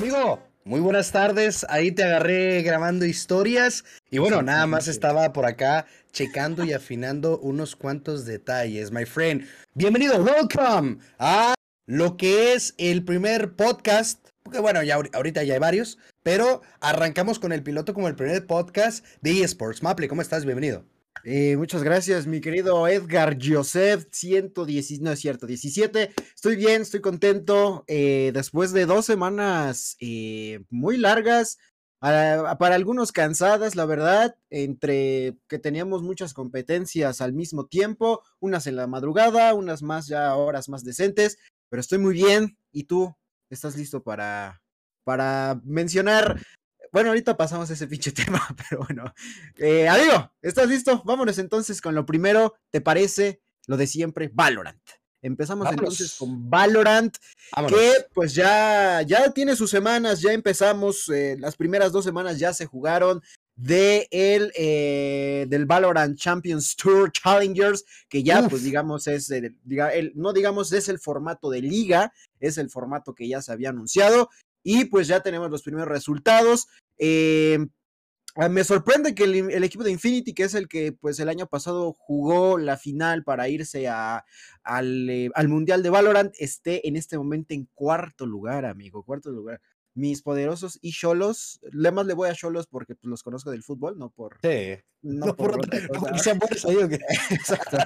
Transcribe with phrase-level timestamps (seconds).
[0.00, 1.66] Amigo, muy buenas tardes.
[1.68, 3.84] Ahí te agarré grabando historias.
[4.10, 8.90] Y bueno, nada más estaba por acá checando y afinando unos cuantos detalles.
[8.92, 11.54] My friend, bienvenido, welcome a
[11.86, 14.26] lo que es el primer podcast.
[14.42, 15.98] Porque bueno, ya ahorita ya hay varios.
[16.22, 19.82] Pero arrancamos con el piloto como el primer podcast de eSports.
[19.82, 20.44] Maple, ¿cómo estás?
[20.46, 20.84] Bienvenido.
[21.24, 26.12] Eh, muchas gracias, mi querido Edgar Joseph, 110, no es cierto, 17.
[26.34, 27.84] Estoy bien, estoy contento.
[27.88, 31.58] Eh, después de dos semanas eh, muy largas,
[32.00, 38.76] para algunos cansadas, la verdad, entre que teníamos muchas competencias al mismo tiempo, unas en
[38.76, 41.36] la madrugada, unas más ya horas más decentes,
[41.68, 42.56] pero estoy muy bien.
[42.72, 43.14] ¿Y tú?
[43.50, 44.62] ¿Estás listo para,
[45.04, 46.40] para mencionar
[46.92, 49.14] bueno, ahorita pasamos a ese pinche tema, pero bueno.
[49.58, 51.02] Eh, amigo, ¿estás listo?
[51.04, 52.54] Vámonos entonces con lo primero.
[52.70, 54.30] ¿Te parece lo de siempre?
[54.32, 54.80] Valorant.
[55.22, 57.14] Empezamos entonces con Valorant,
[57.68, 62.54] que pues ya, ya tiene sus semanas, ya empezamos, eh, las primeras dos semanas ya
[62.54, 63.22] se jugaron
[63.54, 69.30] de el, eh, del Valorant Champions Tour Challengers, que ya pues digamos es,
[69.62, 73.52] diga, el, no digamos es el formato de liga, es el formato que ya se
[73.52, 74.30] había anunciado
[74.62, 76.68] y pues ya tenemos los primeros resultados.
[76.98, 77.58] Eh,
[78.36, 81.46] ah, me sorprende que el, equipo de Infinity, que es el que pues el año
[81.46, 84.24] pasado jugó la final para irse a,
[84.62, 89.30] al, eh, al, Mundial de Valorant, esté en este momento en cuarto lugar, amigo, cuarto
[89.30, 89.60] lugar.
[89.94, 93.62] Mis poderosos y Cholos, le más le voy a Cholos porque pues, los conozco del
[93.62, 94.38] fútbol, no por...
[94.42, 94.78] Sí.
[95.02, 96.38] No, por, otra cosa.
[97.30, 97.78] Exacto.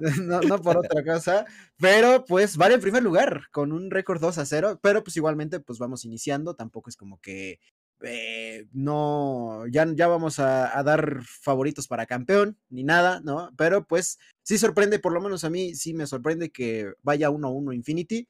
[0.22, 1.44] No, no, por otra cosa.
[1.78, 4.78] Pero pues vale en primer lugar con un récord 2 a 0.
[4.82, 6.54] Pero pues igualmente pues vamos iniciando.
[6.54, 7.58] Tampoco es como que
[8.02, 13.50] eh, no, ya, ya vamos a, dar favoritos para campeón, ni nada, ¿no?
[13.56, 17.74] Pero pues sí sorprende, por lo menos a mí sí me sorprende que vaya 1-1
[17.74, 18.28] Infinity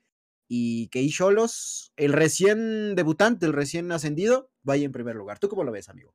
[0.52, 5.38] y que Isholos, el recién debutante, el recién ascendido, vaya en primer lugar.
[5.38, 6.12] ¿Tú cómo lo ves, amigo?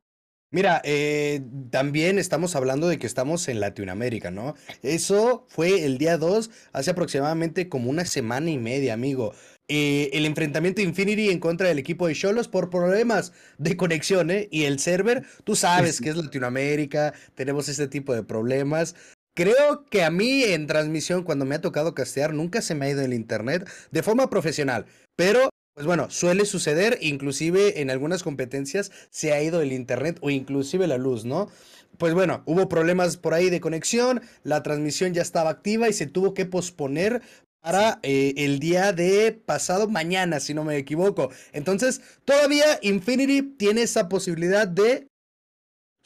[0.50, 4.54] Mira, eh, también estamos hablando de que estamos en Latinoamérica, ¿no?
[4.82, 9.32] Eso fue el día 2, hace aproximadamente como una semana y media, amigo.
[9.68, 14.30] Eh, el enfrentamiento de Infinity en contra del equipo de Cholos por problemas de conexión,
[14.30, 14.48] ¿eh?
[14.52, 18.94] Y el server, tú sabes que es Latinoamérica, tenemos este tipo de problemas.
[19.36, 22.90] Creo que a mí en transmisión, cuando me ha tocado castear, nunca se me ha
[22.90, 24.86] ido el internet de forma profesional.
[25.14, 30.30] Pero, pues bueno, suele suceder, inclusive en algunas competencias se ha ido el internet o
[30.30, 31.50] inclusive la luz, ¿no?
[31.98, 36.06] Pues bueno, hubo problemas por ahí de conexión, la transmisión ya estaba activa y se
[36.06, 37.20] tuvo que posponer
[37.60, 41.30] para eh, el día de pasado mañana, si no me equivoco.
[41.52, 45.08] Entonces, todavía Infinity tiene esa posibilidad de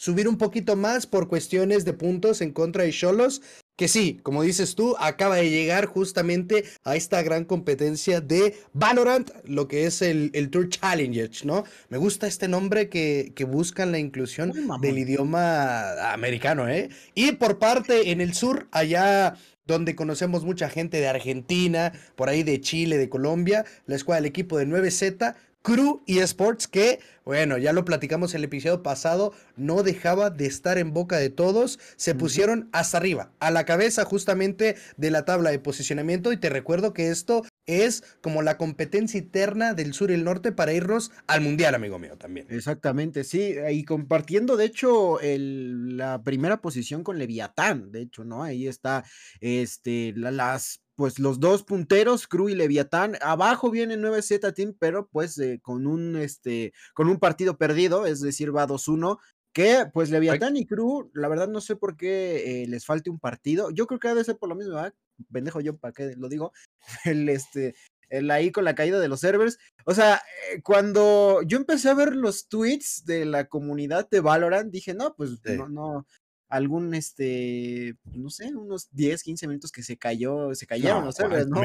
[0.00, 3.42] subir un poquito más por cuestiones de puntos en contra de Cholos.
[3.76, 9.30] Que sí, como dices tú, acaba de llegar justamente a esta gran competencia de Valorant,
[9.44, 11.64] lo que es el, el Tour Challenge, ¿no?
[11.90, 16.88] Me gusta este nombre que, que buscan la inclusión del idioma americano, ¿eh?
[17.14, 19.34] Y por parte en el sur, allá
[19.66, 24.30] donde conocemos mucha gente de Argentina, por ahí de Chile, de Colombia, la escuadra del
[24.30, 29.82] equipo de 9Z, Crew eSports, que, bueno, ya lo platicamos en el episodio pasado, no
[29.82, 34.76] dejaba de estar en boca de todos, se pusieron hasta arriba, a la cabeza justamente
[34.96, 39.74] de la tabla de posicionamiento, y te recuerdo que esto es como la competencia interna
[39.74, 42.46] del sur y el norte para irnos al mundial, amigo mío, también.
[42.48, 48.42] Exactamente, sí, y compartiendo, de hecho, el, la primera posición con Leviatán, de hecho, ¿no?
[48.42, 49.04] Ahí está,
[49.40, 53.16] este, las pues los dos punteros, Cru y Leviatán.
[53.22, 58.20] Abajo viene 9Z Team, pero pues eh, con un este con un partido perdido, es
[58.20, 59.16] decir, va 2-1.
[59.54, 63.18] Que pues Leviatán y Cru, la verdad no sé por qué eh, les falte un
[63.18, 63.70] partido.
[63.70, 64.92] Yo creo que debe ser por lo mismo, ¿verdad?
[65.32, 66.52] Pendejo yo, ¿para qué lo digo?
[67.06, 67.74] El este
[68.10, 69.58] el ahí con la caída de los servers.
[69.86, 70.20] O sea,
[70.52, 75.14] eh, cuando yo empecé a ver los tweets de la comunidad de Valorant, dije, no,
[75.14, 76.06] pues no, no,
[76.50, 81.46] algún, este, no sé, unos 10, 15 minutos que se cayó, se cayeron los servers,
[81.46, 81.62] ¿no?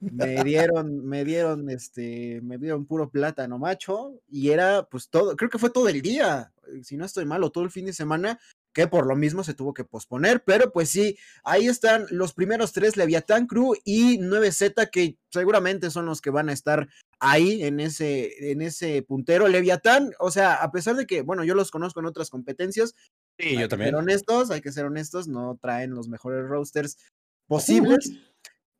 [0.00, 5.50] me dieron, me dieron, este, me dieron puro plátano macho y era pues todo, creo
[5.50, 6.52] que fue todo el día,
[6.82, 8.38] si no estoy mal, o todo el fin de semana,
[8.72, 12.72] que por lo mismo se tuvo que posponer, pero pues sí, ahí están los primeros
[12.72, 16.88] tres, Leviatán Crew y 9Z, que seguramente son los que van a estar
[17.18, 19.48] ahí en ese, en ese puntero.
[19.48, 22.94] Leviatán, o sea, a pesar de que, bueno, yo los conozco en otras competencias,
[23.38, 23.90] Sí, yo también.
[23.90, 26.98] Ser honestos, hay que ser honestos, no traen los mejores roasters
[27.46, 28.12] posibles.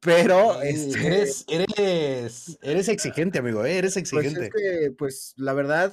[0.00, 3.78] Pero este, eres, eres, eres exigente, amigo, ¿eh?
[3.78, 4.50] eres pues exigente.
[4.50, 5.92] Pues, que, pues la verdad,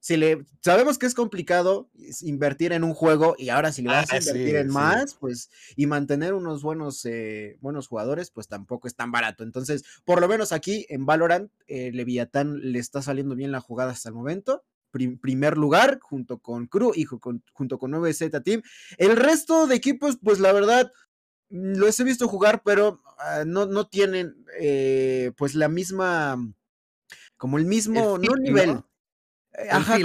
[0.00, 1.88] si le, sabemos que es complicado
[2.20, 5.50] invertir en un juego y ahora si le vas a ah, invertir en más, pues,
[5.76, 9.44] y mantener unos buenos, eh, buenos jugadores, pues tampoco es tan barato.
[9.44, 13.92] Entonces, por lo menos aquí en Valorant, eh, Leviatán le está saliendo bien la jugada
[13.92, 14.64] hasta el momento.
[15.20, 18.62] Primer lugar, junto con Crew y junto con 9Z Team.
[18.98, 20.92] El resto de equipos, pues la verdad,
[21.48, 26.36] los he visto jugar, pero ah, no, no tienen, eh, pues la misma,
[27.36, 28.82] como el mismo, no nivel.
[29.52, 29.98] Eh, ajá,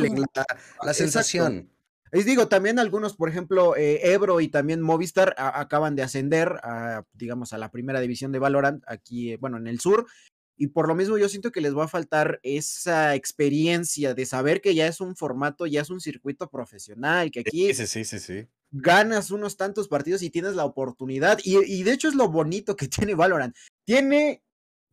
[0.83, 1.71] la, sensación.
[2.11, 7.03] Les digo, también algunos, por ejemplo, eh, Ebro y también Movistar acaban de ascender a,
[7.13, 10.07] digamos, a la primera división de Valorant aquí, eh, bueno, en el sur.
[10.61, 14.59] Y por lo mismo yo siento que les va a faltar esa experiencia de saber
[14.59, 18.19] que ya es un formato, ya es un circuito profesional, que aquí sí, sí, sí,
[18.19, 18.47] sí.
[18.69, 21.39] ganas unos tantos partidos y tienes la oportunidad.
[21.45, 23.55] Y, y de hecho es lo bonito que tiene Valorant.
[23.85, 24.43] Tiene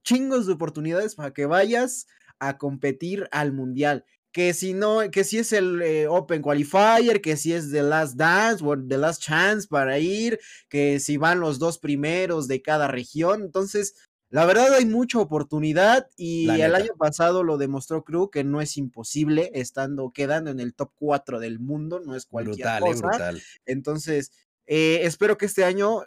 [0.05, 2.07] chingos de oportunidades para que vayas
[2.39, 4.05] a competir al mundial
[4.37, 8.17] que si no, que si es el eh, Open Qualifier, que si es The Last
[8.17, 12.87] Dance o The Last Chance para ir, que si van los dos primeros de cada
[12.87, 13.41] región.
[13.41, 13.95] Entonces,
[14.29, 18.77] la verdad hay mucha oportunidad y el año pasado lo demostró Crew que no es
[18.77, 23.07] imposible estando quedando en el top 4 del mundo, no es cualquier brutal, eh, cosa.
[23.07, 23.43] brutal.
[23.65, 24.33] Entonces,
[24.67, 26.03] eh, espero que este año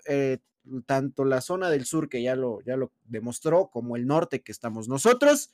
[0.85, 4.51] tanto la zona del sur que ya lo ya lo demostró como el norte que
[4.51, 5.51] estamos nosotros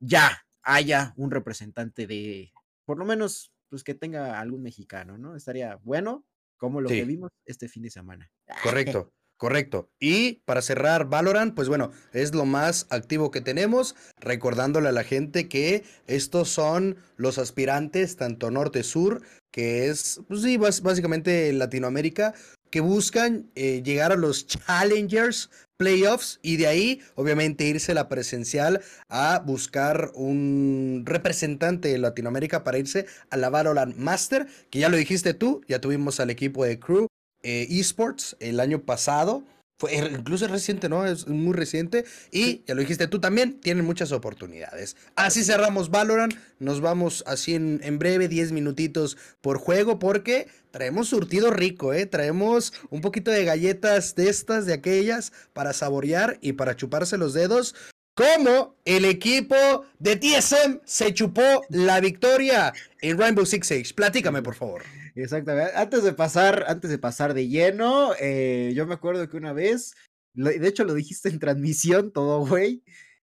[0.00, 2.52] ya haya un representante de,
[2.84, 5.36] por lo menos, pues que tenga algún mexicano, ¿no?
[5.36, 6.24] Estaría bueno,
[6.56, 8.30] como lo que vimos este fin de semana.
[8.62, 9.12] Correcto.
[9.40, 9.88] Correcto.
[9.98, 15.02] Y para cerrar Valorant, pues bueno, es lo más activo que tenemos, recordándole a la
[15.02, 22.34] gente que estos son los aspirantes, tanto norte-sur, que es, pues sí, básicamente Latinoamérica,
[22.68, 25.48] que buscan eh, llegar a los Challengers
[25.78, 32.62] playoffs y de ahí obviamente irse a la presencial a buscar un representante de Latinoamérica
[32.62, 36.62] para irse a la Valorant Master, que ya lo dijiste tú, ya tuvimos al equipo
[36.66, 37.09] de Crew
[37.42, 39.44] eh, Esports el año pasado
[39.80, 41.06] fue, incluso es reciente, ¿no?
[41.06, 42.04] Es muy reciente.
[42.30, 44.94] Y ya lo dijiste tú también, tienen muchas oportunidades.
[45.16, 46.34] Así cerramos Valorant.
[46.58, 52.04] Nos vamos así en, en breve, 10 minutitos por juego, porque traemos surtido rico, ¿eh?
[52.04, 57.32] Traemos un poquito de galletas de estas, de aquellas, para saborear y para chuparse los
[57.32, 57.74] dedos.
[58.14, 59.56] Como el equipo
[59.98, 63.94] de TSM se chupó la victoria en Rainbow Six Siege.
[63.94, 64.82] Platícame, por favor.
[65.14, 65.72] Exactamente.
[65.74, 69.94] Antes de pasar, antes de pasar de lleno, eh, yo me acuerdo que una vez,
[70.34, 72.82] de hecho lo dijiste en transmisión todo, güey.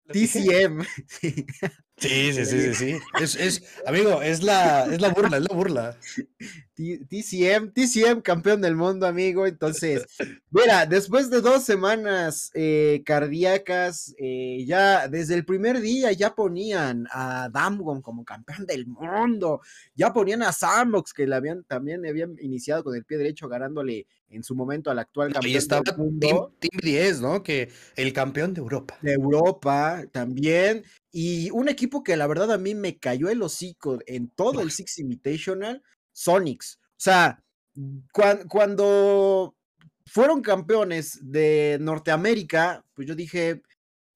[0.08, 0.84] TCM.
[1.08, 1.46] Sí,
[2.08, 2.98] sí, sí, sí, sí.
[3.20, 5.98] Es, es, amigo, es la, es la burla, es la burla.
[6.74, 9.46] TCM, TCM, campeón del mundo, amigo.
[9.46, 10.04] Entonces,
[10.50, 17.06] mira, después de dos semanas eh, cardíacas, eh, ya desde el primer día ya ponían
[17.10, 19.60] a Damgon como campeón del mundo,
[19.94, 24.06] ya ponían a Sandbox, que le habían, también habían iniciado con el pie derecho, ganándole
[24.32, 26.54] en su momento al actual campeón y estaba del mundo.
[26.58, 27.42] Team, 10, ¿no?
[27.42, 28.98] Que el campeón de Europa.
[29.02, 30.84] De Europa también.
[31.12, 34.70] Y un equipo que la verdad a mí me cayó el hocico en todo el
[34.70, 36.80] Six Invitational, Sonics.
[36.82, 37.42] O sea,
[38.48, 39.54] cuando
[40.06, 43.62] fueron campeones de Norteamérica, pues yo dije,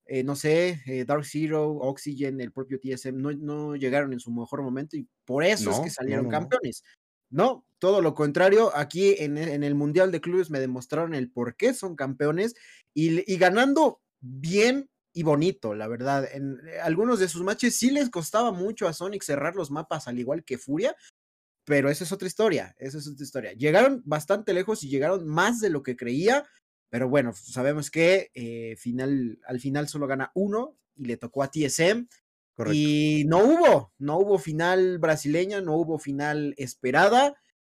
[0.06, 4.30] eh, no sé, eh, Dark Zero, Oxygen, el propio TSM, no, no, llegaron en su
[4.30, 6.82] mejor momento y por eso es que salieron campeones.
[7.28, 11.56] No, todo lo contrario, aquí en, en, el Mundial de Clubes me demostraron el por
[11.56, 12.54] qué son campeones
[12.94, 16.28] y, y ganando bien y bonito, la verdad.
[16.30, 20.08] En eh, algunos de sus matches sí les costaba mucho a Sonic cerrar los mapas
[20.08, 20.94] al igual que Furia,
[21.64, 23.52] pero esa es otra historia, esa es otra historia.
[23.54, 26.46] Llegaron bastante lejos y llegaron más de lo que creía,
[26.90, 31.50] pero bueno, sabemos que eh, final, al final solo gana uno y le tocó a
[31.50, 32.08] TSM.
[32.70, 37.36] Y no hubo, no hubo final brasileña, no hubo final esperada.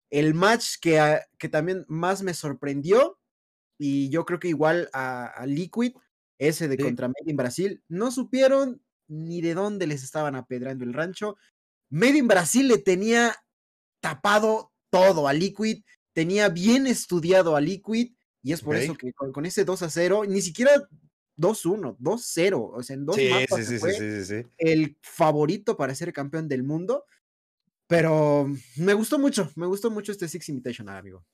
[0.10, 3.20] El match que, ah, que también más me sorprendió,
[3.77, 5.94] y yo creo que igual a, a Liquid,
[6.38, 10.94] ese de contra Made in Brasil, no supieron ni de dónde les estaban apedrando el
[10.94, 11.38] rancho.
[11.89, 13.36] Made in Brasil le tenía
[14.01, 18.13] tapado todo a Liquid, tenía bien estudiado a Liquid,
[18.44, 20.72] y es por eso que con, ese 2 a 0, ni siquiera
[21.38, 27.03] 2-1, 2-0, o sea, en dos mapas fue el favorito para ser campeón del mundo.
[27.88, 31.25] Pero me gustó mucho, me gustó mucho este Six Invitational, amigo.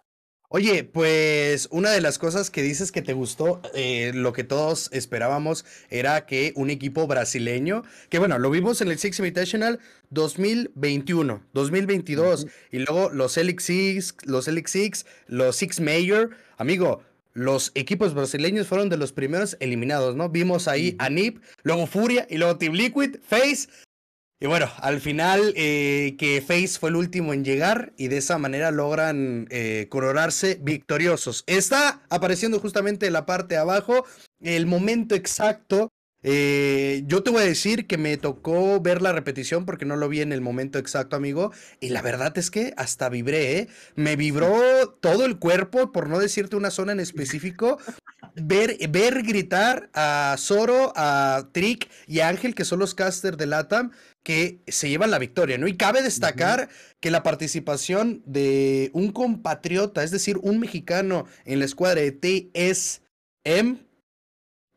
[0.55, 4.87] Oye, pues una de las cosas que dices que te gustó, eh, lo que todos
[4.93, 9.79] esperábamos era que un equipo brasileño, que bueno, lo vimos en el Six Invitational
[10.11, 17.01] 2021, 2022, y luego los Elix Six, los Elix Six, los Six Major, amigo,
[17.33, 20.29] los equipos brasileños fueron de los primeros eliminados, ¿no?
[20.29, 23.69] Vimos ahí a NIP, luego Furia y luego Team Liquid, Face.
[24.43, 28.37] Y bueno, al final eh, que Face fue el último en llegar y de esa
[28.37, 31.45] manera logran eh, coronarse victoriosos.
[31.47, 34.03] Está apareciendo justamente en la parte de abajo
[34.41, 35.92] el momento exacto.
[36.23, 40.07] Eh, yo te voy a decir que me tocó ver la repetición porque no lo
[40.09, 41.51] vi en el momento exacto, amigo.
[41.79, 43.67] Y la verdad es que hasta vibré, ¿eh?
[43.95, 47.77] Me vibró todo el cuerpo, por no decirte una zona en específico.
[48.35, 53.45] Ver, ver gritar a Zoro, a Trick y a Ángel, que son los casters de
[53.45, 53.91] Latam
[54.23, 55.67] que se llevan la victoria, ¿no?
[55.67, 56.69] Y cabe destacar
[57.01, 63.79] que la participación de un compatriota, es decir, un mexicano en la escuadra de TSM,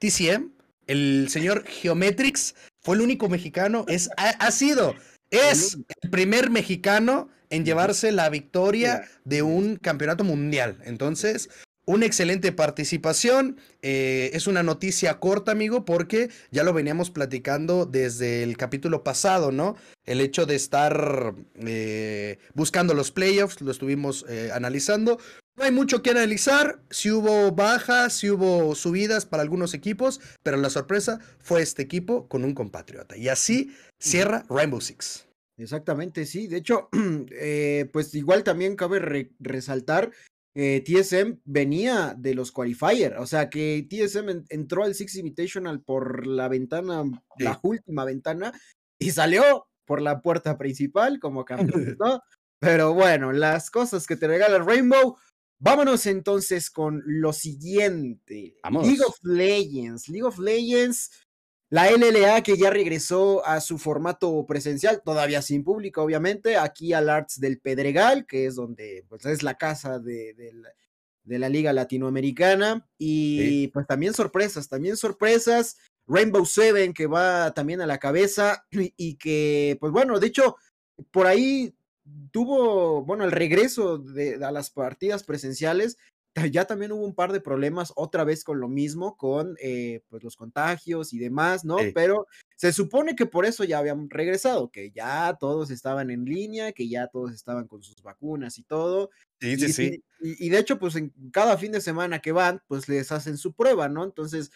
[0.00, 0.55] TCM,
[0.86, 4.94] el señor Geometrix, fue el único mexicano, es, ha, sido,
[5.30, 10.78] es el primer mexicano en llevarse la victoria de un campeonato mundial.
[10.84, 11.50] Entonces,
[11.86, 13.58] una excelente participación.
[13.80, 19.52] Eh, es una noticia corta, amigo, porque ya lo veníamos platicando desde el capítulo pasado,
[19.52, 19.76] ¿no?
[20.04, 25.18] El hecho de estar eh, buscando los playoffs, lo estuvimos eh, analizando.
[25.56, 30.58] No hay mucho que analizar, si hubo bajas, si hubo subidas para algunos equipos, pero
[30.58, 33.16] la sorpresa fue este equipo con un compatriota.
[33.16, 35.26] Y así cierra Rainbow Six.
[35.56, 36.46] Exactamente, sí.
[36.48, 36.90] De hecho,
[37.92, 40.10] pues igual también cabe resaltar
[40.58, 46.26] eh, TSM venía de los qualifiers, o sea que TSM entró al Six Invitational por
[46.26, 47.04] la ventana,
[47.38, 48.54] la última ventana,
[48.98, 52.22] y salió por la puerta principal como campeón, ¿no?
[52.58, 55.18] Pero bueno, las cosas que te regala Rainbow.
[55.58, 58.56] Vámonos entonces con lo siguiente.
[58.70, 60.08] League of Legends.
[60.08, 61.10] League of Legends
[61.68, 67.10] la LLA que ya regresó a su formato presencial, todavía sin público, obviamente, aquí al
[67.10, 70.34] Arts del Pedregal, que es donde pues, es la casa de,
[71.24, 72.86] la, Liga Latinoamericana.
[72.98, 75.76] Y pues también sorpresas, también sorpresas.
[76.06, 80.56] Rainbow Seven que va también a la cabeza y, y que, pues bueno, de hecho,
[81.10, 81.74] por ahí
[82.30, 85.98] tuvo, bueno, el regreso de, a las partidas presenciales
[86.50, 90.22] ya también hubo un par de problemas otra vez con lo mismo, con eh, pues
[90.22, 91.78] los contagios y demás, ¿no?
[91.94, 92.26] Pero
[92.56, 96.88] se supone que por eso ya habían regresado, que ya todos estaban en línea, que
[96.88, 99.10] ya todos estaban con sus vacunas y todo.
[99.40, 100.04] Sí, sí, sí.
[100.20, 103.54] Y, de hecho, pues en cada fin de semana que van, pues les hacen su
[103.54, 104.04] prueba, ¿no?
[104.04, 104.50] Entonces,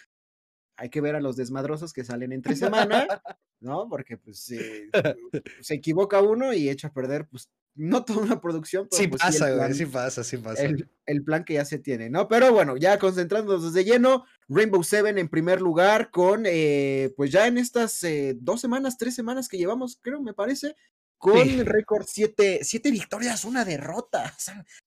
[0.76, 3.06] hay que ver a los desmadrosos que salen entre semana,
[3.60, 3.88] ¿no?
[3.88, 4.38] Porque pues
[5.60, 8.88] se equivoca uno y echa a perder pues no toda una producción.
[8.90, 10.62] sí pues, pasa, güey, sí pasa, sí pasa.
[11.06, 12.28] El, plan que ya se tiene, ¿no?
[12.28, 17.46] Pero bueno, ya concentrándonos de lleno, Rainbow Seven en primer lugar con, eh, pues ya
[17.46, 20.74] en estas eh, dos semanas, tres semanas que llevamos, creo, me parece,
[21.18, 24.34] con el récord siete, siete victorias, una derrota.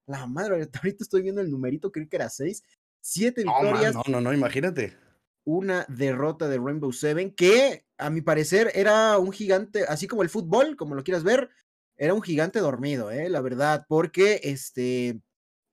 [0.07, 2.63] la madre, ahorita estoy viendo el numerito, creo que era seis.
[3.01, 3.93] Siete victorias.
[3.93, 4.97] no, no, no, imagínate.
[5.45, 10.29] Una derrota de Rainbow Seven que, a mi parecer, era un gigante, así como el
[10.29, 11.49] fútbol, como lo quieras ver,
[11.95, 13.29] era un gigante dormido, ¿eh?
[13.29, 15.21] la verdad, porque este,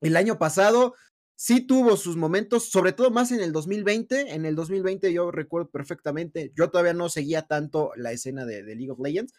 [0.01, 0.95] el año pasado
[1.35, 4.33] sí tuvo sus momentos, sobre todo más en el 2020.
[4.33, 8.93] En el 2020 yo recuerdo perfectamente, yo todavía no seguía tanto la escena de, League
[8.93, 9.33] of Legends,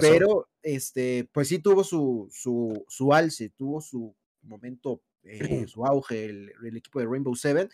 [0.00, 5.38] pero este, pues sí tuvo su, su, su alce, tuvo su momento, eh,
[5.68, 7.68] su auge, el, el, equipo de Rainbow Seven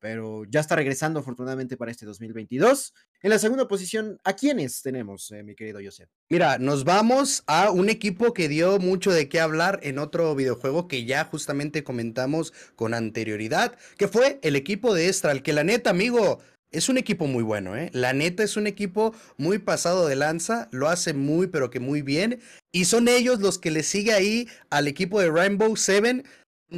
[0.00, 2.94] pero ya está regresando afortunadamente para este 2022.
[3.22, 6.08] En la segunda posición, ¿a quiénes tenemos, eh, mi querido Joseph?
[6.30, 10.88] Mira, nos vamos a un equipo que dio mucho de qué hablar en otro videojuego
[10.88, 15.90] que ya justamente comentamos con anterioridad, que fue el equipo de Estral, que la neta,
[15.90, 16.40] amigo,
[16.70, 17.90] es un equipo muy bueno, ¿eh?
[17.94, 22.02] La neta es un equipo muy pasado de lanza, lo hace muy, pero que muy
[22.02, 22.40] bien.
[22.72, 26.24] Y son ellos los que le sigue ahí al equipo de Rainbow Seven.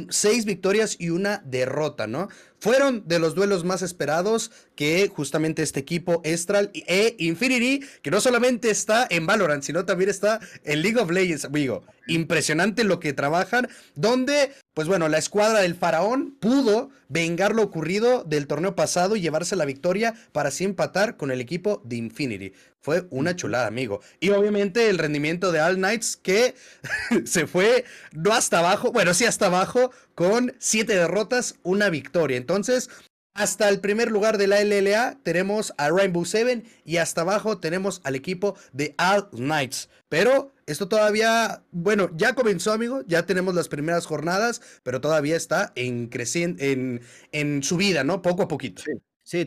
[0.09, 2.29] Seis victorias y una derrota, ¿no?
[2.61, 8.21] Fueron de los duelos más esperados que justamente este equipo Estral e Infinity, que no
[8.21, 11.83] solamente está en Valorant, sino también está en League of Legends, amigo.
[12.07, 18.23] Impresionante lo que trabajan, donde, pues bueno, la escuadra del faraón pudo vengar lo ocurrido
[18.23, 22.53] del torneo pasado y llevarse la victoria para así empatar con el equipo de Infinity.
[22.79, 24.01] Fue una chulada, amigo.
[24.19, 26.55] Y obviamente el rendimiento de All Knights que
[27.25, 32.37] se fue no hasta abajo, bueno, sí hasta abajo, con siete derrotas, una victoria.
[32.37, 32.89] Entonces,
[33.33, 38.01] hasta el primer lugar de la LLA tenemos a Rainbow Seven y hasta abajo tenemos
[38.03, 39.89] al equipo de All Knights.
[40.09, 45.71] Pero esto todavía, bueno, ya comenzó, amigo, ya tenemos las primeras jornadas, pero todavía está
[45.75, 47.01] en en,
[47.31, 48.21] en subida, ¿no?
[48.21, 48.83] Poco a poquito.
[48.83, 48.91] Sí.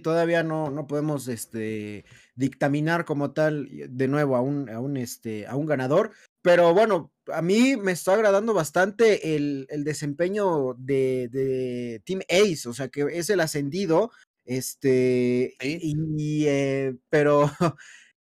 [0.03, 2.05] Todavía no, no podemos este,
[2.35, 6.13] dictaminar como tal de nuevo a un, a un, este, a un ganador,
[6.43, 12.89] pero bueno, a mí me está agradando bastante el, desempeño de, Team Ace, o sea,
[12.89, 14.11] que es el ascendido,
[14.45, 17.51] este, y, eh, pero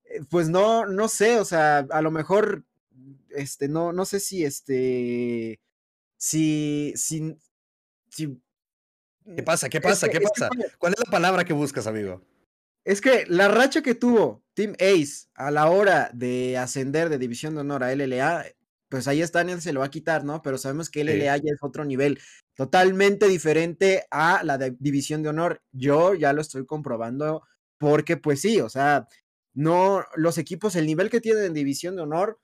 [0.05, 2.65] eh, pues no, no sé, o sea, a lo mejor,
[3.29, 5.59] este, no, no sé si este,
[6.17, 7.35] si, si,
[8.09, 8.41] si
[9.35, 9.69] ¿Qué pasa?
[9.69, 10.09] ¿Qué pasa?
[10.09, 10.49] ¿Qué pasa?
[10.77, 12.21] ¿Cuál es la palabra que buscas, amigo?
[12.83, 17.53] Es que la racha que tuvo Team Ace a la hora de ascender de División
[17.53, 18.45] de Honor a LLA,
[18.89, 20.41] pues ahí está, se lo va a quitar, ¿no?
[20.41, 22.19] Pero sabemos que LLA ya es otro nivel
[22.55, 25.61] totalmente diferente a la de División de Honor.
[25.71, 27.43] Yo ya lo estoy comprobando
[27.77, 29.07] porque, pues sí, o sea,
[29.53, 32.39] no, los equipos, el nivel que tienen en División de Honor,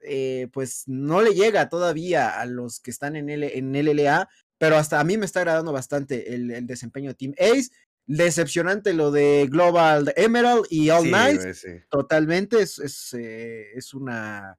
[0.00, 4.28] eh, pues no le llega todavía a los que están en, L, en LLA,
[4.58, 7.70] pero hasta a mí me está agradando bastante el, el desempeño de Team Ace.
[8.06, 11.42] Decepcionante lo de Global Emerald y All Night.
[11.90, 14.58] Totalmente es, es, eh, es, una.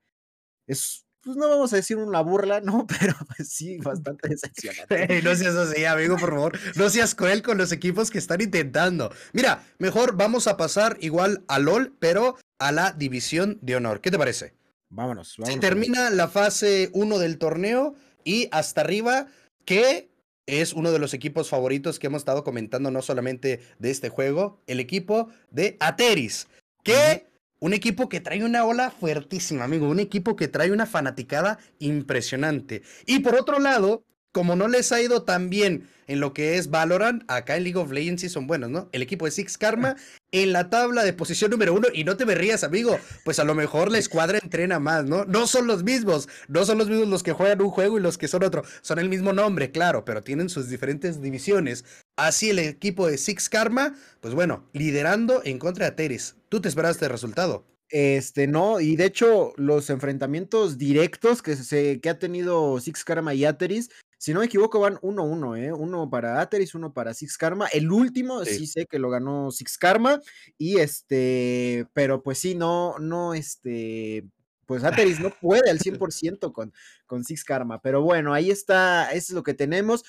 [0.68, 2.86] Es, pues no vamos a decir una burla, ¿no?
[3.00, 5.24] Pero pues sí, bastante decepcionante.
[5.24, 6.60] no seas así, amigo, por favor.
[6.76, 9.12] No seas cruel con los equipos que están intentando.
[9.34, 14.00] Mira, mejor vamos a pasar igual a LOL, pero a la división de honor.
[14.00, 14.54] ¿Qué te parece?
[14.90, 15.38] Vámonos.
[15.38, 19.28] vámonos Se termina la fase 1 del torneo y hasta arriba,
[19.66, 20.10] que
[20.46, 24.62] es uno de los equipos favoritos que hemos estado comentando, no solamente de este juego,
[24.68, 26.48] el equipo de Ateris,
[26.84, 27.28] que
[27.60, 32.82] un equipo que trae una ola fuertísima, amigo, un equipo que trae una fanaticada impresionante.
[33.06, 36.72] Y por otro lado, como no les ha ido tan bien en lo que es
[36.72, 38.90] Valorant, acá en League of Legends sí son buenos, ¿no?
[38.92, 39.96] El equipo de Six Karma
[40.32, 43.44] en la tabla de posición número uno, y no te me rías, amigo, pues a
[43.44, 45.26] lo mejor la escuadra entrena más, ¿no?
[45.26, 48.18] No son los mismos, no son los mismos los que juegan un juego y los
[48.18, 51.86] que son otro, son el mismo nombre, claro, pero tienen sus diferentes divisiones.
[52.18, 56.36] Así el equipo de Six Karma, pues bueno, liderando en contra de Ateris.
[56.50, 57.66] ¿Tú te esperaste el resultado?
[57.92, 63.34] Este, no, y de hecho, los enfrentamientos directos que, se, que ha tenido Six Karma
[63.34, 65.72] y Ateris si no me equivoco, van 1-1, ¿eh?
[65.72, 67.68] Uno para Ateris, uno para Six Karma.
[67.68, 68.68] El último sí.
[68.68, 70.20] sé que lo ganó Six Karma.
[70.58, 74.26] Y este, pero pues sí, no, no, este,
[74.66, 76.74] pues Ateris no puede al 100% con,
[77.08, 77.80] con Six Karma.
[77.82, 80.04] Pero bueno, ahí está, eso es lo que tenemos.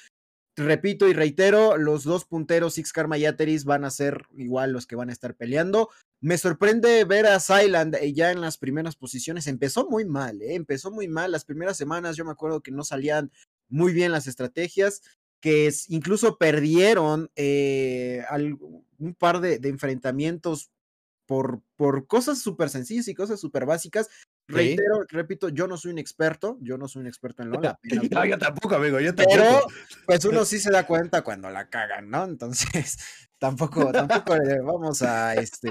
[0.57, 4.89] Repito y reitero, los dos punteros, Six Karma y Ateris, van a ser igual los
[4.89, 5.89] que van a estar peleando.
[6.21, 9.47] Me sorprende ver a Silent eh, ya en las primeras posiciones.
[9.47, 10.57] Empezó muy mal, ¿eh?
[10.57, 11.31] empezó muy mal.
[11.31, 13.31] Las primeras semanas yo me acuerdo que no salían
[13.71, 15.03] muy bien las estrategias,
[15.41, 18.25] que incluso perdieron eh,
[18.99, 20.71] un par de, enfrentamientos
[21.27, 24.09] por, por cosas súper sencillas y cosas súper básicas.
[24.49, 27.63] Reitero, repito, yo no soy un experto, yo no soy un experto en LOL.
[28.11, 29.39] no, yo tampoco, amigo, yo tampoco.
[29.39, 29.67] Pero,
[30.07, 32.25] pues uno sí se da cuenta cuando la cagan, ¿no?
[32.25, 32.99] Entonces,
[33.39, 35.71] tampoco, tampoco vamos a, este,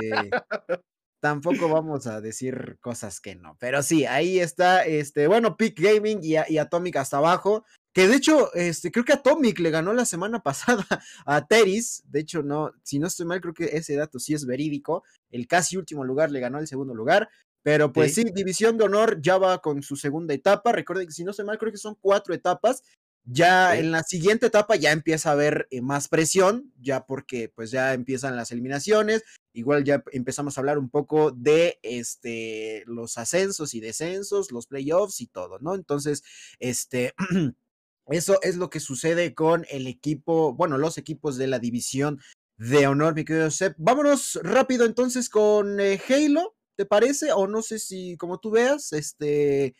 [1.20, 3.58] tampoco vamos a decir cosas que no.
[3.60, 7.66] Pero sí, ahí está, este, bueno, Peak Gaming y, y Atomic hasta abajo.
[7.94, 10.86] Que de hecho, este, creo que Atomic le ganó la semana pasada
[11.26, 12.04] a Teris.
[12.06, 15.04] De hecho, no, si no estoy mal, creo que ese dato sí es verídico.
[15.32, 17.30] El casi último lugar le ganó el segundo lugar.
[17.62, 20.72] Pero pues sí, División de Honor ya va con su segunda etapa.
[20.72, 22.84] Recuerden que si no estoy mal, creo que son cuatro etapas.
[23.26, 27.70] Ya en la siguiente etapa ya empieza a haber eh, más presión, ya porque pues
[27.70, 29.24] ya empiezan las eliminaciones,
[29.54, 35.22] igual ya empezamos a hablar un poco de este los ascensos y descensos, los playoffs
[35.22, 35.76] y todo, ¿no?
[35.76, 36.24] Entonces,
[36.60, 37.14] este
[38.10, 42.20] Eso es lo que sucede con el equipo, bueno, los equipos de la división
[42.58, 43.50] de honor, mi querido.
[43.78, 47.32] Vámonos rápido entonces con eh, Halo, ¿te parece?
[47.32, 49.76] O no sé si, como tú veas, este,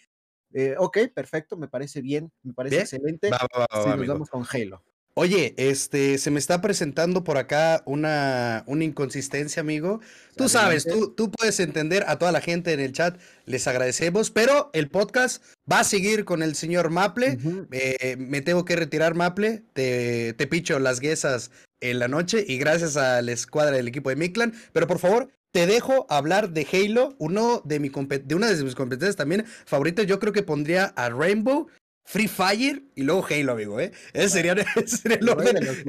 [0.54, 3.30] eh, ok, perfecto, me parece bien, me parece excelente.
[3.30, 4.84] nos vamos con Halo.
[5.16, 10.00] Oye, este, se me está presentando por acá una, una inconsistencia, amigo.
[10.38, 14.32] Tú sabes, tú, tú puedes entender a toda la gente en el chat, les agradecemos,
[14.32, 17.38] pero el podcast va a seguir con el señor Maple.
[17.72, 19.64] Eh, me tengo que retirar, Maple.
[19.74, 24.10] Te, te picho las guesas en la noche y gracias a la escuadra del equipo
[24.10, 24.54] de Miklan.
[24.72, 28.76] Pero por favor, te dejo hablar de Halo, uno de, mi de una de mis
[28.76, 30.06] competencias también favoritas.
[30.06, 31.68] Yo creo que pondría a Rainbow
[32.10, 33.92] Free Fire y luego Halo, amigo, ¿eh?
[34.14, 35.58] Ese sería, el orden.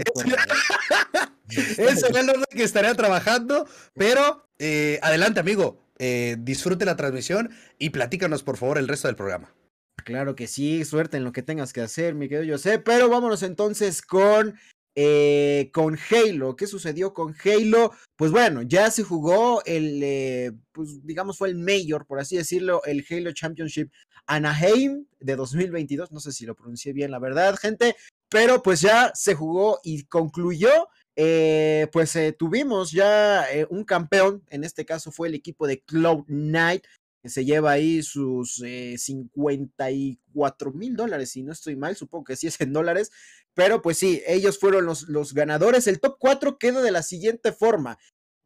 [1.48, 3.66] Ese sería el orden que estaría trabajando.
[3.94, 5.82] Pero eh, adelante, amigo.
[5.98, 9.54] Eh, disfrute la transmisión y platícanos, por favor, el resto del programa.
[10.04, 12.78] Claro que sí, suerte en lo que tengas que hacer, mi querido sé.
[12.78, 14.58] Pero vámonos entonces con
[14.94, 16.56] eh, con Halo.
[16.56, 17.92] ¿Qué sucedió con Halo?
[18.16, 22.82] Pues bueno, ya se jugó el, eh, pues digamos fue el mayor, por así decirlo,
[22.84, 23.90] el Halo Championship
[24.26, 26.12] Anaheim de 2022.
[26.12, 27.96] No sé si lo pronuncié bien, la verdad, gente,
[28.28, 30.88] pero pues ya se jugó y concluyó.
[31.16, 36.84] Eh, pues tuvimos ya un campeón, en este caso fue el equipo de Cloud Knight,
[37.24, 38.62] se lleva ahí sus
[38.96, 43.10] 54 mil dólares, si no estoy mal, supongo que sí es en dólares,
[43.54, 45.86] pero pues sí, ellos fueron los, los ganadores.
[45.86, 47.98] El top 4 queda de la siguiente forma.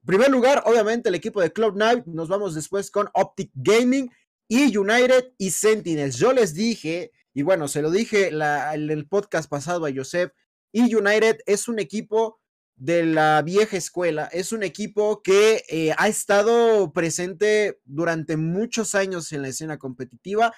[0.05, 2.05] primer lugar, obviamente, el equipo de Club Night.
[2.07, 4.11] Nos vamos después con Optic Gaming
[4.49, 6.17] y United y Sentinels.
[6.17, 10.33] Yo les dije, y bueno, se lo dije en el podcast pasado a Joseph,
[10.73, 12.41] y United es un equipo
[12.77, 14.29] de la vieja escuela.
[14.33, 20.53] Es un equipo que eh, ha estado presente durante muchos años en la escena competitiva,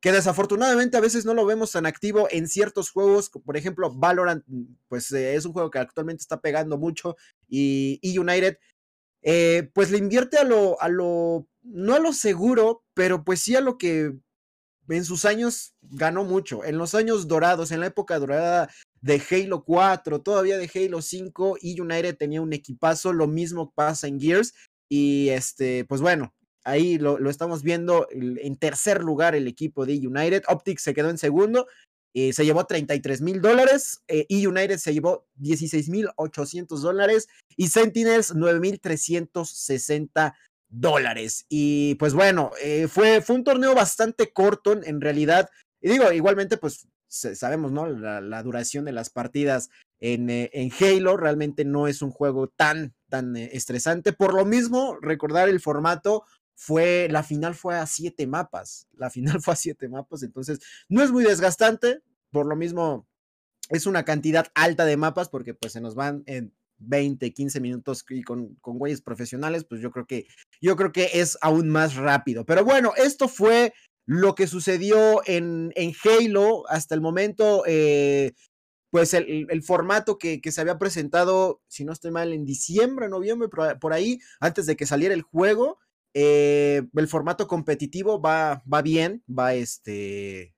[0.00, 4.44] que desafortunadamente a veces no lo vemos tan activo en ciertos juegos, por ejemplo, Valorant,
[4.88, 7.16] pues eh, es un juego que actualmente está pegando mucho
[7.48, 8.58] y, United,
[9.22, 13.54] eh, pues le invierte a lo, a lo, no a lo seguro, pero pues sí
[13.54, 14.12] a lo que
[14.88, 16.64] en sus años ganó mucho.
[16.64, 18.68] En los años dorados, en la época dorada
[19.02, 24.06] de Halo 4, todavía de Halo 5 y United tenía un equipazo, lo mismo pasa
[24.06, 24.54] en Gears
[24.88, 26.34] y este, pues bueno,
[26.64, 31.18] ahí lo, estamos viendo en tercer lugar el equipo de United, Optics se quedó en
[31.18, 31.66] segundo,
[32.14, 37.26] eh, se llevó 33 mil dólares eh, y United se llevó 16 mil 800 dólares
[37.56, 40.36] y Sentinels 9 mil 360
[40.68, 41.46] dólares.
[41.48, 45.48] Y pues bueno, eh, fue, fue un torneo bastante corto en realidad.
[45.80, 47.86] Y digo, igualmente, pues sabemos, ¿no?
[47.86, 49.70] La, duración de las partidas
[50.00, 54.12] en, eh, en, Halo realmente no es un juego tan, tan eh, estresante.
[54.12, 59.40] Por lo mismo, recordar el formato fue, la final fue a siete mapas, la final
[59.42, 63.06] fue a siete mapas, entonces no es muy desgastante, por lo mismo
[63.68, 68.04] es una cantidad alta de mapas porque pues se nos van en 20, 15 minutos
[68.08, 70.26] y con, con güeyes profesionales, pues yo creo que
[70.60, 72.44] yo creo que es aún más rápido.
[72.44, 73.72] Pero bueno, esto fue
[74.06, 78.32] lo que sucedió en, en Halo hasta el momento, eh,
[78.90, 83.92] pues el, formato que, se había presentado, si no estoy mal, en diciembre, noviembre, por,
[83.92, 85.78] ahí, antes de que saliera el juego,
[86.14, 90.54] eh, el formato competitivo va, va bien, va este,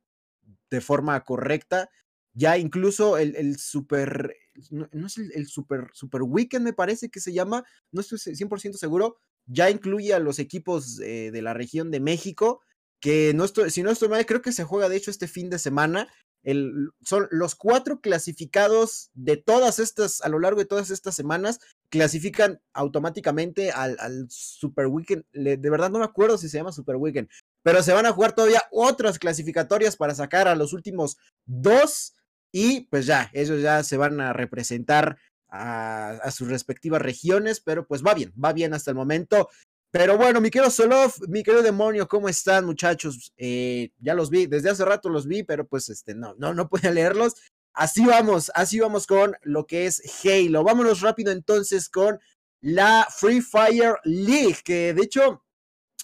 [0.68, 1.90] de forma correcta.
[2.33, 4.35] Ya incluso el, el super,
[4.70, 9.16] no, es el, super, super weekend me parece que se llama, no estoy 100% seguro,
[9.46, 12.62] ya incluye a los equipos eh, de la región de México
[13.05, 15.51] que no estoy, si no estoy mal, creo que se juega de hecho este fin
[15.51, 16.09] de semana.
[17.03, 22.62] Son los cuatro clasificados de todas estas, a lo largo de todas estas semanas, clasifican
[22.73, 23.99] automáticamente al,
[24.31, 25.23] Super Weekend.
[25.35, 27.29] de verdad no me acuerdo si se llama Super Weekend,
[27.62, 32.14] pero se van a jugar todavía otras clasificatorias para sacar a los últimos dos
[32.53, 35.19] y pues ya, ellos ya se van a representar
[35.51, 39.51] a, a, sus respectivas regiones, pero pues va bien, va bien hasta el momento.
[39.94, 43.33] Pero bueno, mi querido Solov, mi querido demonio, ¿cómo están, muchachos?
[43.37, 46.68] Eh, ya los vi, desde hace rato los vi, pero pues este, no, no, no
[46.68, 47.35] pude leerlos.
[47.72, 50.64] Así vamos, así vamos con lo que es Halo.
[50.64, 52.18] Vámonos rápido entonces con
[52.61, 55.44] la Free Fire League, que de hecho,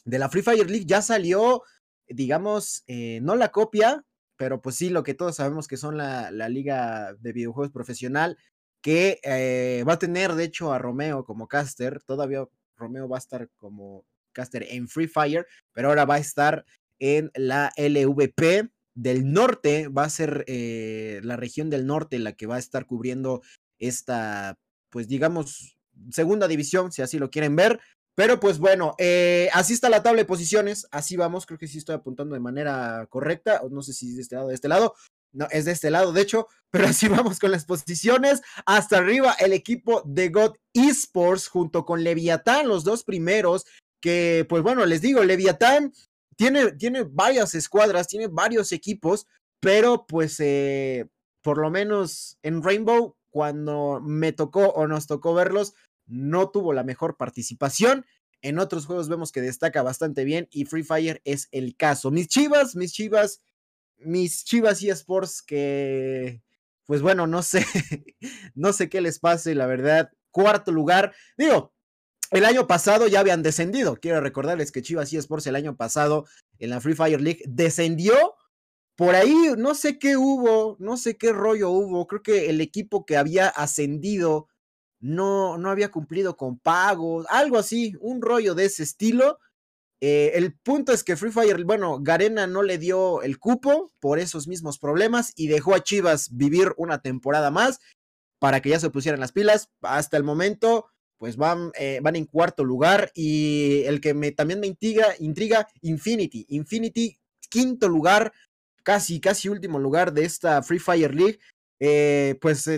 [0.04, 1.64] de la Free Fire League ya salió,
[2.06, 4.04] digamos, eh, no la copia,
[4.36, 8.38] pero pues sí, lo que todos sabemos que son la, liga de videojuegos profesional,
[8.82, 12.46] que eh, va a tener, de hecho, a Romeo como caster, todavía
[12.80, 16.64] Romeo va a estar como caster en Free Fire, pero ahora va a estar
[16.98, 22.46] en la LVP del norte, va a ser eh, la región del norte la que
[22.46, 23.42] va a estar cubriendo
[23.78, 24.58] esta,
[24.90, 25.76] pues digamos,
[26.10, 27.80] segunda división, si así lo quieren ver.
[28.14, 31.78] Pero pues bueno, eh, así está la tabla de posiciones, así vamos, creo que sí
[31.78, 34.94] estoy apuntando de manera correcta, no sé si de este lado de este lado,
[35.32, 38.42] no, es de este lado, de hecho, pero así vamos con las posiciones.
[38.66, 43.66] Hasta arriba el equipo de God Esports junto con Leviatán, los dos primeros,
[44.00, 45.92] que pues bueno, les digo, Leviatán
[46.36, 49.26] tiene, tiene varias escuadras, tiene varios equipos,
[49.60, 51.06] pero pues eh,
[51.42, 55.74] por lo menos en Rainbow, cuando me tocó o nos tocó verlos,
[56.06, 58.04] no tuvo la mejor participación.
[58.42, 62.10] En otros juegos vemos que destaca bastante bien y Free Fire es el caso.
[62.10, 63.40] Mis chivas, mis chivas
[64.00, 66.42] mis Chivas y Sports que,
[66.86, 67.64] pues bueno, no sé,
[68.54, 70.10] no sé qué les pase, la verdad.
[70.30, 71.72] Cuarto lugar, digo,
[72.30, 73.96] el año pasado ya habían descendido.
[73.96, 76.26] Quiero recordarles que Chivas y Sports el año pasado
[76.58, 78.14] en la Free Fire League descendió.
[78.96, 82.06] Por ahí no sé qué hubo, no sé qué rollo hubo.
[82.06, 84.48] Creo que el equipo que había ascendido
[85.00, 89.38] no, no había cumplido con pagos, algo así, un rollo de ese estilo.
[90.02, 94.18] Eh, el punto es que Free Fire, bueno, Garena no le dio el cupo por
[94.18, 97.80] esos mismos problemas y dejó a Chivas vivir una temporada más
[98.38, 99.70] para que ya se pusieran las pilas.
[99.82, 100.86] Hasta el momento,
[101.18, 105.68] pues van, eh, van en cuarto lugar y el que me, también me intriga, intriga,
[105.82, 106.46] Infinity.
[106.48, 107.18] Infinity,
[107.50, 108.32] quinto lugar,
[108.82, 111.38] casi, casi último lugar de esta Free Fire League.
[111.78, 112.70] Eh, pues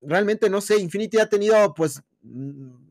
[0.00, 2.90] realmente no sé, Infinity ha tenido pues mm,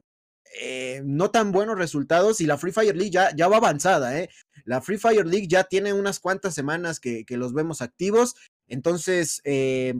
[0.59, 4.29] eh, no tan buenos resultados y la Free Fire League ya, ya va avanzada, ¿eh?
[4.65, 8.35] La Free Fire League ya tiene unas cuantas semanas que, los vemos activos,
[8.67, 9.95] entonces, eh,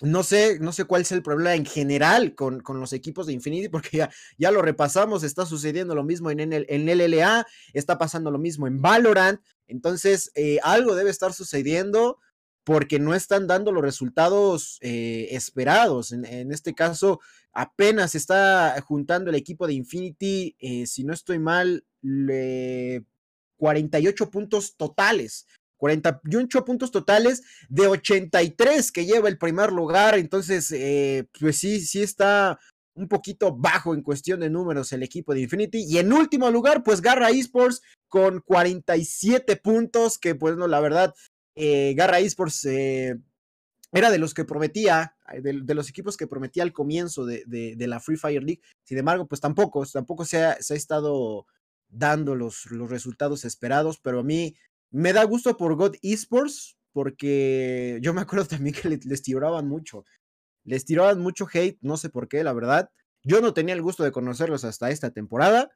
[0.00, 3.32] no sé, no sé cuál es el problema en general con, con los equipos de
[3.32, 7.98] Infinity, porque ya, ya, lo repasamos, está sucediendo lo mismo en, el, en LLA, está
[7.98, 10.30] pasando lo mismo en Valorant, entonces
[10.62, 12.18] algo debe estar sucediendo
[12.64, 16.12] porque no están dando los resultados esperados.
[16.12, 17.20] En, este caso,
[17.52, 23.04] apenas está juntando el equipo de Infinity, eh, si no estoy mal, le,
[23.56, 25.46] 48 puntos totales.
[25.76, 30.16] 48 puntos totales de 83 que lleva el primer lugar.
[30.16, 32.58] Entonces, eh, pues sí, sí está
[32.94, 35.84] un poquito bajo en cuestión de números el equipo de Infinity.
[35.88, 41.14] Y en último lugar, pues Garra Esports con 47 puntos, que pues no, la verdad,
[41.54, 43.16] eh, Garra Esports eh,
[43.92, 47.86] era de los que prometía, de, de, los equipos que prometía al comienzo de, de,
[47.86, 48.60] la Free Fire League.
[48.84, 51.46] Sin embargo, pues tampoco, tampoco se ha, se ha estado
[51.88, 54.56] dando los, los resultados esperados, pero a mí
[54.90, 59.68] me da gusto por God Esports, porque yo me acuerdo también que les, les tiraban
[59.68, 60.04] mucho.
[60.64, 62.90] Les tiraban mucho hate, no sé por qué, la verdad.
[63.24, 65.70] Yo no tenía el gusto de conocerlos hasta esta temporada,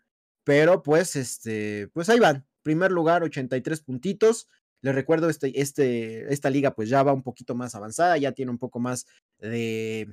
[0.45, 2.47] pero pues, este, pues ahí van.
[2.63, 4.49] Primer lugar, 83 puntitos.
[4.83, 8.51] Les recuerdo, este, este, esta liga pues ya va un poquito más avanzada, ya tiene
[8.51, 9.07] un poco más
[9.39, 10.09] de,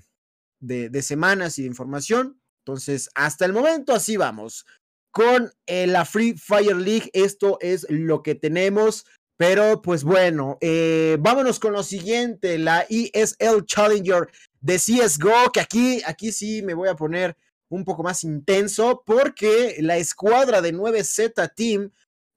[0.60, 2.40] de, de semanas y de información.
[2.66, 4.66] Entonces, hasta el momento así vamos
[5.12, 7.10] con eh, la Free Fire League.
[7.14, 9.06] Esto es lo que tenemos.
[9.38, 14.30] Pero pues bueno, eh, vámonos con lo siguiente, la ESL Challenger
[14.62, 17.36] de CSGO, que aquí, aquí sí me voy a poner
[17.68, 21.90] un poco más intenso porque la escuadra de 9Z Team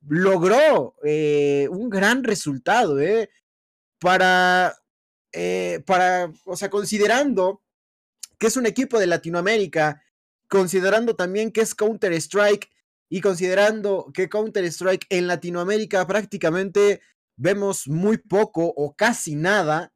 [0.08, 3.30] logró eh, un gran resultado, ¿eh?
[3.98, 4.76] Para,
[5.32, 7.62] eh, para, o sea, considerando
[8.38, 10.02] que es un equipo de Latinoamérica
[10.48, 12.70] considerando también que es Counter-Strike
[13.10, 17.00] y considerando que Counter-Strike en Latinoamérica prácticamente
[17.36, 19.92] vemos muy poco o casi nada,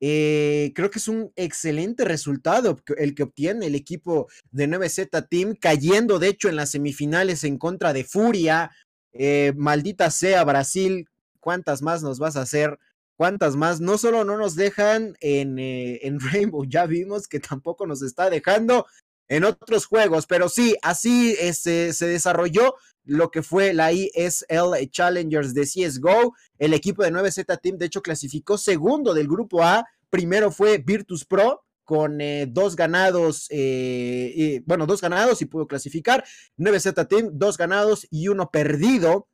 [0.00, 6.18] creo que es un excelente resultado el que obtiene el equipo de 9Z Team, cayendo
[6.18, 8.72] de hecho en las semifinales en contra de Furia.
[9.12, 11.08] Eh, maldita sea Brasil,
[11.40, 12.78] ¿cuántas más nos vas a hacer?
[13.16, 13.80] ¿Cuántas más?
[13.80, 18.30] No solo no nos dejan en, eh, en Rainbow, ya vimos que tampoco nos está
[18.30, 18.86] dejando
[19.28, 25.54] en otros juegos, pero sí, así este, se desarrolló lo que fue la ESL Challengers
[25.54, 26.34] de CSGO.
[26.58, 29.86] El equipo de 9Z Team, de hecho, clasificó segundo del grupo A.
[30.10, 35.66] Primero fue Virtus Pro con eh, dos ganados, eh, y, bueno, dos ganados y pudo
[35.66, 36.24] clasificar.
[36.58, 39.28] 9Z Team, dos ganados y uno perdido.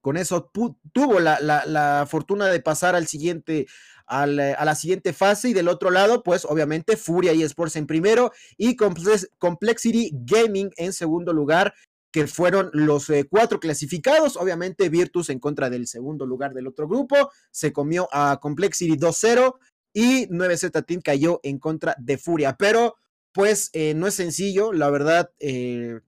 [0.00, 0.50] Con eso
[0.92, 3.66] tuvo la, la, fortuna de pasar al siguiente,
[4.06, 7.88] al, a la siguiente fase y del otro lado, pues obviamente Furia y Sports en
[7.88, 11.74] primero y Complex, Complexity Gaming en segundo lugar
[12.16, 14.38] que fueron los eh, cuatro clasificados.
[14.38, 19.56] Obviamente, Virtus en contra del segundo lugar del otro grupo, se comió a Complexity 2-0
[19.96, 22.54] y 9Z Team cayó en contra de Furia.
[22.58, 22.96] Pero,
[23.32, 25.30] pues, eh, no es sencillo, la verdad.
[25.40, 26.00] Eh,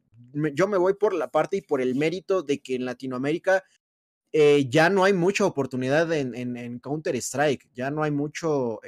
[0.53, 3.65] yo me voy por la parte y por el mérito de que en Latinoamérica
[4.31, 8.81] eh, ya no hay mucha oportunidad en, Counter-Strike, ya no hay mucho,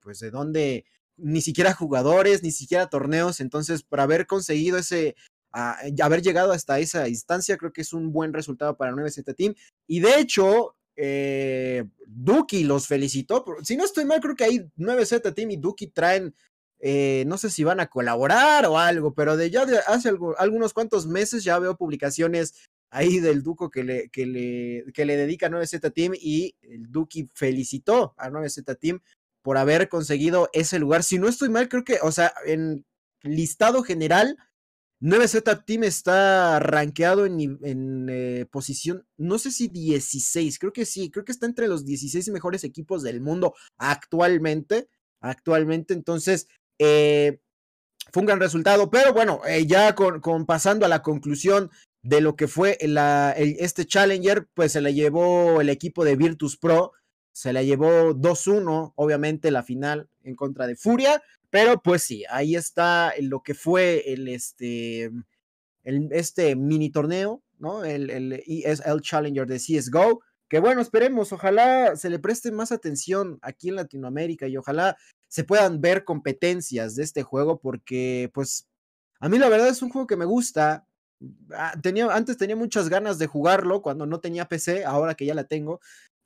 [0.00, 0.84] pues de dónde,
[1.16, 5.16] ni siquiera jugadores, ni siquiera torneos, entonces para haber conseguido ese,
[5.52, 9.54] uh, haber llegado hasta esa instancia, creo que es un buen resultado para 9Z Team,
[9.88, 15.34] y de hecho, eh, Duki los felicitó, si no estoy mal, creo que ahí 9Z
[15.34, 16.34] Team y Duki traen
[16.82, 20.72] eh, no sé si van a colaborar o algo, pero de ya de hace algunos
[20.72, 22.54] cuantos meses ya veo publicaciones
[22.90, 26.90] ahí del Duco que le, que le, que le dedica a 9Z Team y el
[26.90, 29.00] Duki felicitó a 9Z Team
[29.42, 31.02] por haber conseguido ese lugar.
[31.02, 32.86] Si no estoy mal, creo que, o sea, en
[33.22, 34.38] listado general,
[35.00, 41.24] 9Z Team está rankeado en, eh, posición, no sé si 16, creo que sí, creo
[41.24, 44.88] que está entre los 16 mejores equipos del mundo actualmente.
[45.22, 47.40] Actualmente, entonces, eh,
[48.12, 51.70] fue un gran resultado, pero bueno, eh, ya con, pasando a la conclusión
[52.02, 56.92] de lo que fue este Challenger, pues se la llevó el equipo de Virtus Pro,
[57.32, 62.56] se la llevó 2-1, obviamente la final en contra de Furia, pero pues sí, ahí
[62.56, 65.10] está lo que fue el este,
[65.84, 67.84] el, este mini torneo, ¿no?
[67.84, 73.38] El, el ESL Challenger de CSGO, que bueno, esperemos, ojalá se le preste más atención
[73.42, 74.96] aquí en Latinoamérica y ojalá
[75.28, 78.66] se puedan ver competencias de este juego porque pues
[79.20, 80.86] a mí la verdad es un juego que me gusta,
[81.54, 85.34] Ah, tenía, antes tenía muchas ganas de jugarlo cuando no tenía PC, ahora que ya
[85.34, 85.80] la tengo,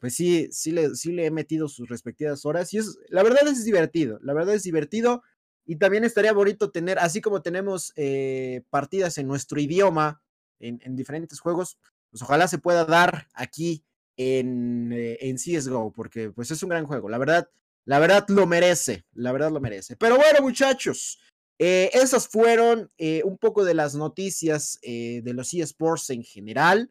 [0.04, 3.48] pues sí, sí le, sí le he metido sus respectivas horas y es, la verdad
[3.48, 5.22] es divertido, la verdad es divertido
[5.64, 10.20] y también estaría bonito tener, así como tenemos eh, partidas en nuestro idioma,
[10.60, 11.78] en, en, diferentes juegos,
[12.10, 13.82] pues ojalá se pueda dar aquí
[14.18, 17.48] en, eh, CSGO, porque pues es un gran juego, la verdad,
[17.86, 19.96] la verdad lo merece, la verdad lo merece.
[19.96, 21.18] Pero bueno, muchachos,
[21.58, 22.90] eh, esas fueron
[23.24, 26.90] un poco de las noticias de los eSports en general.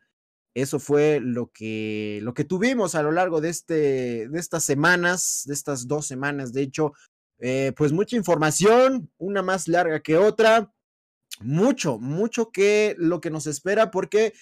[0.55, 5.43] Eso fue lo que, lo que tuvimos a lo largo de, este, de estas semanas,
[5.45, 6.53] de estas dos semanas.
[6.53, 6.93] De hecho,
[7.75, 10.71] pues mucha información, una más larga que otra.
[11.41, 14.33] Mucho, mucho que lo que nos espera, porque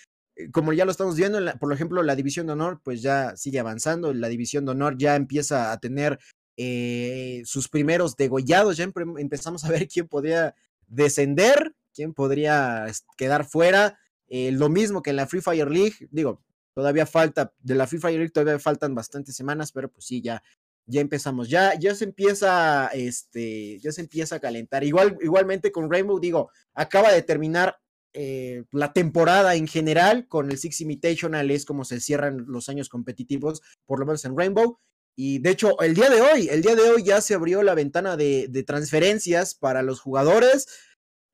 [0.52, 4.13] como ya lo estamos viendo, por ejemplo, la división de honor, pues ya sigue avanzando.
[4.13, 6.19] La división de honor ya empieza a tener
[6.58, 10.56] eh, sus primeros degollados, ya empezamos a ver quién podría
[10.88, 13.97] descender, quién podría quedar fuera.
[14.34, 16.41] Eh, lo mismo que en la Free Fire League, digo,
[16.74, 20.41] todavía falta, de la Free Fire League todavía faltan bastantes semanas, pero pues sí, ya,
[20.86, 24.86] ya empezamos, ya, ya se empieza, este, ya se empieza a calentar.
[24.86, 27.76] Igual, igualmente con Rainbow, digo, acaba de terminar
[28.13, 32.88] eh, la temporada en general con el Six Invitational, es como se cierran los años
[32.88, 34.80] competitivos, por lo menos en Rainbow.
[35.15, 37.76] Y de hecho, el día de hoy, el día de hoy ya se abrió la
[37.76, 40.67] ventana de, transferencias para los jugadores.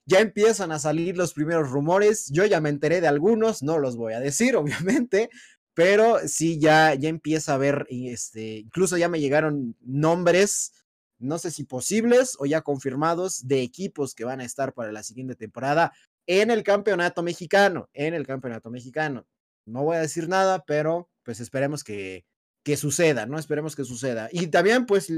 [0.08, 2.30] Ya empiezan a salir los primeros rumores.
[2.32, 5.30] Yo ya me enteré de algunos, no los voy a decir, obviamente,
[5.74, 10.72] pero sí ya, ya empieza a ver, este, incluso ya me llegaron nombres,
[11.20, 15.04] no sé si posibles o ya confirmados, de equipos que van a estar para la
[15.04, 15.94] siguiente temporada
[16.26, 19.28] en el campeonato mexicano, en el campeonato mexicano.
[19.68, 22.26] No voy a decir nada, pero pues esperemos que,
[22.64, 23.38] que suceda, ¿no?
[23.38, 24.30] Esperemos que suceda.
[24.32, 25.12] Y también, pues,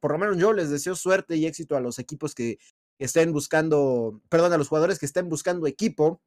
[0.00, 2.58] por lo menos yo les deseo suerte y éxito a los equipos que
[2.98, 6.20] estén buscando, perdón, a los jugadores que estén buscando equipo,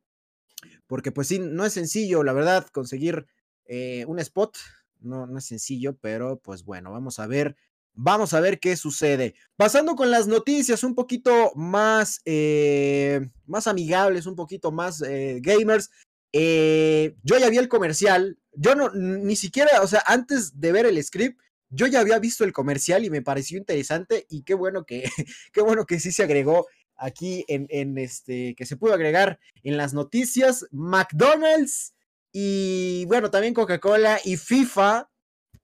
[0.87, 3.25] porque pues sí, no es sencillo, la verdad, conseguir
[3.65, 4.57] eh, un spot,
[4.99, 7.55] no, no es sencillo, pero pues bueno, vamos a ver.
[7.97, 9.35] Vamos a ver qué sucede.
[9.55, 15.91] Pasando con las noticias un poquito más, eh, más amigables, un poquito más eh, gamers.
[16.33, 21.01] Yo ya vi el comercial, yo no, ni siquiera, o sea, antes de ver el
[21.01, 25.03] script, yo ya había visto el comercial y me pareció interesante y qué bueno que,
[25.53, 29.77] qué bueno que sí se agregó aquí en, en este, que se pudo agregar en
[29.77, 31.93] las noticias, McDonald's
[32.31, 35.09] y bueno, también Coca-Cola y FIFA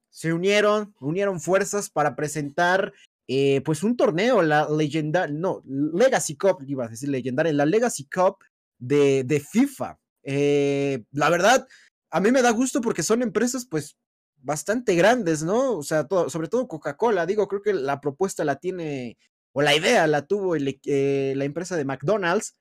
[0.09, 2.93] se unieron, unieron fuerzas para presentar
[3.27, 8.05] eh, pues un torneo, la legendaria, no, Legacy Cup, iba a decir legendaria, la Legacy
[8.05, 8.37] Cup
[8.77, 9.99] de, de FIFA.
[10.23, 11.65] Eh, la verdad,
[12.09, 13.95] a mí me da gusto porque son empresas pues
[14.41, 15.77] bastante grandes, ¿no?
[15.77, 19.17] O sea, sobre todo Coca-Cola, digo, creo que la propuesta la tiene,
[19.53, 22.55] o la idea la tuvo eh, la empresa de McDonald's,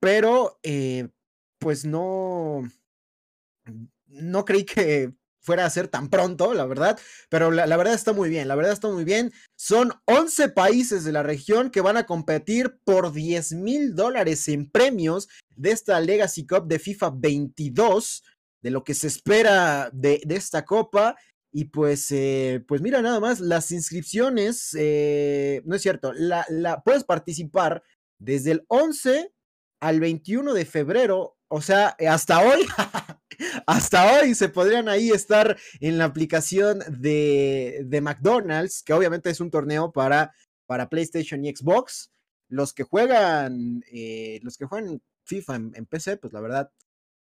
[0.00, 1.08] pero eh,
[1.58, 2.62] pues no,
[4.06, 5.12] no creí que
[5.46, 8.72] fuera a ser tan pronto, la verdad, pero la, verdad está muy bien, la verdad
[8.72, 9.32] está muy bien.
[9.54, 14.68] Son 11 países de la región que van a competir por 10 mil dólares en
[14.68, 18.24] premios de esta Legacy Cup de FIFA 22,
[18.66, 21.16] de lo que se espera de, esta copa.
[21.52, 26.82] Y pues, eh, pues mira, nada más, las inscripciones, eh, no es cierto, la, la,
[26.82, 27.84] puedes participar
[28.18, 29.32] desde el 11
[29.80, 32.66] al 21 de febrero, o sea, hasta hoy,
[33.68, 39.40] hasta hoy se podrían ahí estar en la aplicación de, de McDonald's, que obviamente es
[39.40, 40.34] un torneo para,
[40.66, 42.10] para PlayStation y Xbox.
[42.48, 46.70] Los que juegan, eh, los que juegan FIFA en, PC, pues la verdad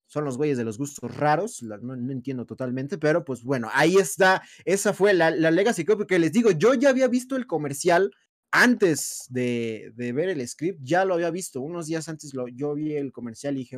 [0.10, 4.42] son los güeyes de los gustos raros, no, entiendo totalmente, pero pues bueno, ahí está,
[4.66, 8.12] esa fue la, la Legacy Cup, porque les digo, yo ya había visto el comercial
[8.52, 12.74] antes de, de, ver el script, ya lo había visto, unos días antes lo, yo
[12.74, 13.78] vi el comercial y dije,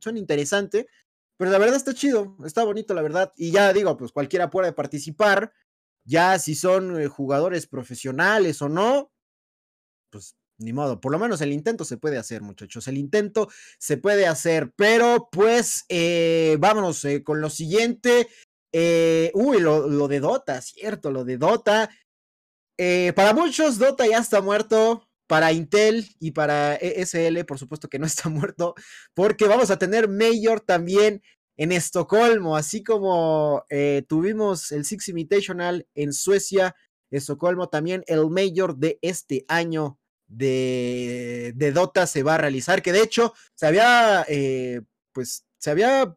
[0.00, 0.88] son interesante,
[1.38, 3.32] pero la verdad está chido, está bonito, la verdad.
[3.36, 5.52] Y ya digo, pues cualquiera puede participar.
[6.04, 9.12] Ya si son eh, jugadores profesionales o no,
[10.10, 11.00] pues ni modo.
[11.00, 12.88] Por lo menos el intento se puede hacer, muchachos.
[12.88, 14.72] El intento se puede hacer.
[14.76, 18.28] Pero pues eh, vámonos eh, con lo siguiente.
[19.34, 21.90] uy, lo, lo, de Dota, cierto, lo de Dota.
[23.14, 25.04] para muchos, Dota ya está muerto.
[25.28, 28.74] Para Intel y para ESL, por supuesto que no está muerto,
[29.12, 31.20] porque vamos a tener Mayor también
[31.58, 36.76] en Estocolmo, así como eh, tuvimos el Six Invitational en Suecia,
[37.10, 42.92] Estocolmo también el Mayor de este año de, de Dota se va a realizar, que
[42.92, 46.16] de hecho se había, eh, pues, se había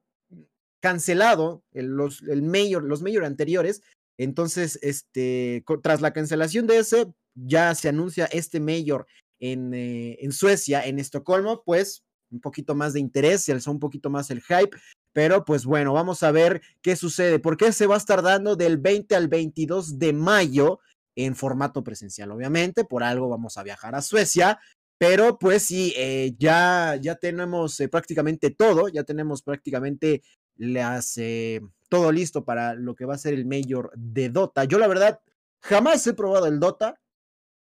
[0.82, 3.82] cancelado los, el mayor, los Mayor anteriores,
[4.18, 9.08] entonces, este, tras la cancelación de ese, ya se anuncia este mayor
[9.40, 13.80] en, eh, en Suecia, en Estocolmo, pues un poquito más de interés, se alzó un
[13.80, 14.78] poquito más el hype,
[15.12, 18.78] pero pues bueno, vamos a ver qué sucede, porque se va a estar dando del
[18.78, 20.80] 20 al 22 de mayo
[21.16, 24.60] en formato presencial, obviamente, por algo vamos a viajar a Suecia,
[24.98, 30.22] pero pues sí, eh, ya, ya tenemos eh, prácticamente todo, ya tenemos prácticamente
[30.58, 34.64] le hace todo listo para lo que va a ser el Mayor de Dota.
[34.66, 35.20] Yo la verdad
[35.60, 37.00] jamás he probado el Dota,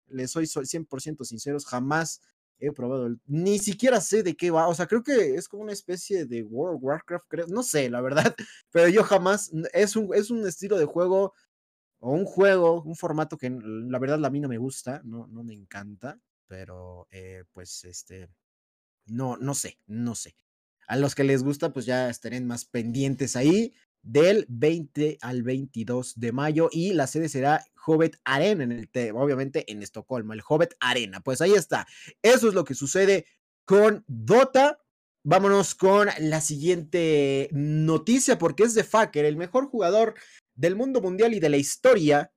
[0.08, 2.22] les soy 100% sinceros, jamás
[2.60, 5.64] he probado, el, ni siquiera sé de qué va, o sea, creo que es como
[5.64, 8.36] una especie de World of Warcraft, creo, no sé, la verdad,
[8.72, 11.34] pero yo jamás, es un, es un estilo de juego
[12.04, 15.42] o un juego, un formato que la verdad a mí no me gusta, no, no
[15.42, 18.30] me encanta, pero eh, pues este,
[19.06, 20.36] no, no sé, no sé.
[20.86, 26.20] A los que les gusta, pues ya estarán más pendientes ahí del 20 al 22
[26.20, 30.74] de mayo y la sede será Hobbit Arena, en el, obviamente en Estocolmo, el Hobbit
[30.82, 31.22] Arena.
[31.22, 31.88] Pues ahí está.
[32.22, 33.28] Eso es lo que sucede
[33.64, 34.78] con Dota.
[35.24, 40.16] Vámonos con la siguiente noticia porque es de Faker, el mejor jugador
[40.56, 42.32] del mundo mundial y de la historia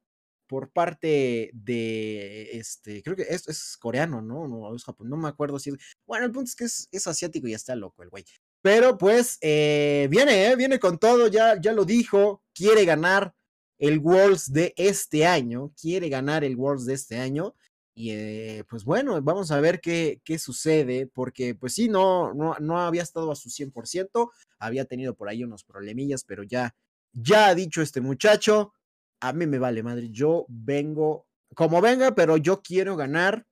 [0.46, 4.46] por parte de este, creo que es, es coreano, ¿no?
[4.48, 5.76] No, no me acuerdo si es.
[6.06, 8.24] Bueno, el punto es que es, es asiático y está loco el güey.
[8.62, 13.34] Pero pues eh, viene, eh, viene con todo, ya, ya lo dijo, quiere ganar
[13.78, 17.54] el Worlds de este año, quiere ganar el Worlds de este año.
[17.94, 22.56] Y eh, pues bueno, vamos a ver qué, qué sucede, porque pues sí, no, no,
[22.60, 26.74] no había estado a su 100%, había tenido por ahí unos problemillas, pero ya,
[27.16, 28.74] ya ha dicho este muchacho,
[29.20, 33.46] a mí me vale madre, yo vengo como venga, pero yo quiero ganar,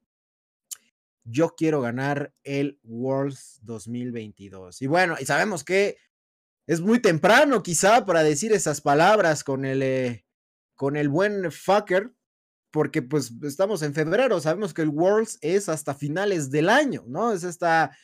[1.25, 4.83] yo quiero ganar el Worlds 2022.
[4.83, 5.97] Y bueno, y sabemos que
[6.67, 10.27] es muy temprano quizá para decir esas palabras con el, eh,
[10.75, 12.13] con el buen fucker,
[12.71, 17.33] porque pues estamos en febrero, sabemos que el Worlds es hasta finales del año, ¿no?
[17.33, 17.97] Es hasta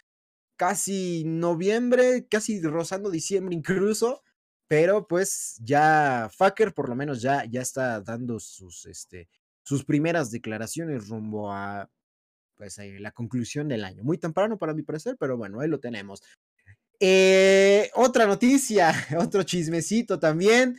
[0.57, 4.23] casi noviembre, casi rozando diciembre incluso,
[4.71, 9.29] pero pues ya Fucker por lo menos ya, ya está dando sus, este,
[9.64, 11.91] sus primeras declaraciones rumbo a
[12.55, 14.05] pues, la conclusión del año.
[14.05, 16.23] Muy temprano para mi parecer, pero bueno, ahí lo tenemos.
[17.01, 20.79] Eh, otra noticia, otro chismecito también.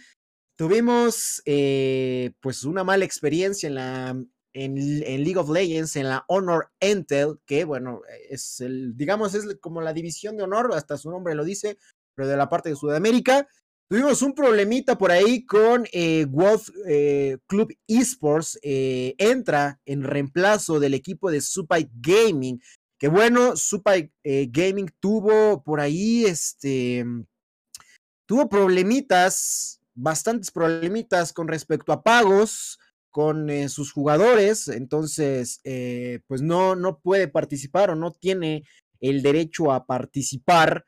[0.55, 4.15] Tuvimos eh, pues una mala experiencia en la
[4.53, 4.75] en,
[5.23, 9.91] League of Legends, en la Honor Intel, que bueno, es el, digamos, es como la
[9.91, 11.77] división de honor, hasta su nombre lo dice,
[12.15, 13.49] pero de la parte de Sudamérica.
[13.91, 18.57] Tuvimos un problemita por ahí con eh, Wolf eh, Club Esports.
[18.63, 22.61] Eh, entra en reemplazo del equipo de Supai Gaming.
[22.97, 27.03] Que bueno, Supai Gaming tuvo por ahí, este,
[28.25, 32.79] tuvo problemitas, bastantes problemitas con respecto a pagos
[33.09, 34.69] con sus jugadores.
[34.69, 35.59] Entonces,
[36.27, 38.63] pues no, no puede participar o no tiene
[39.01, 40.85] el derecho a participar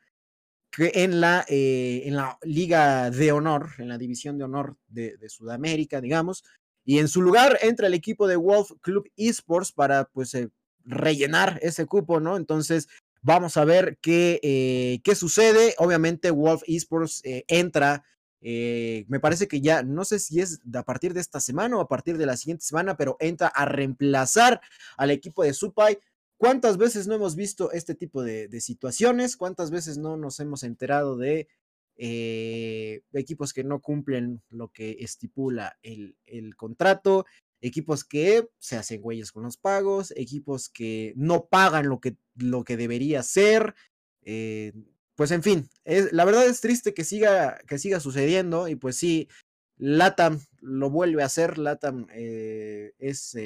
[0.78, 6.00] en la, eh, en la Liga de Honor, en la División de Honor de, Sudamérica,
[6.00, 6.44] digamos,
[6.84, 10.50] y en su lugar entra el equipo de Wolf Club Esports para, pues, eh,
[10.84, 12.36] rellenar ese cupo, ¿no?
[12.36, 12.88] Entonces,
[13.22, 15.74] vamos a ver qué, eh, qué sucede.
[15.78, 18.04] Obviamente, Wolf Esports entra.
[18.42, 21.88] me parece que ya, no sé si es a partir de esta semana o a
[21.88, 24.60] partir de la siguiente semana, pero entra a reemplazar
[24.98, 25.98] al equipo de Supai
[26.36, 29.36] ¿Cuántas veces no hemos visto este tipo de, situaciones?
[29.36, 31.48] ¿Cuántas veces no nos hemos enterado de
[31.96, 36.16] eh, equipos que no cumplen lo que estipula el,
[36.56, 37.24] contrato?
[37.60, 42.64] Equipos que se hacen güeyes con los pagos, equipos que no pagan lo que, lo
[42.64, 43.74] que debería ser.
[44.22, 44.72] Eh,
[45.14, 49.28] pues en fin, la verdad es triste que siga, que siga sucediendo y pues sí,
[49.76, 53.36] Latam lo vuelve a hacer, Latam eh, es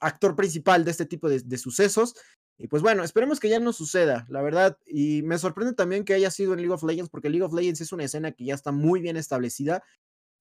[0.00, 2.14] actor principal de este tipo de, sucesos.
[2.58, 4.78] Y pues bueno, esperemos que ya no suceda, la verdad.
[4.86, 7.80] Y me sorprende también que haya sido en League of Legends, porque League of Legends
[7.80, 9.82] es una escena que ya está muy bien establecida.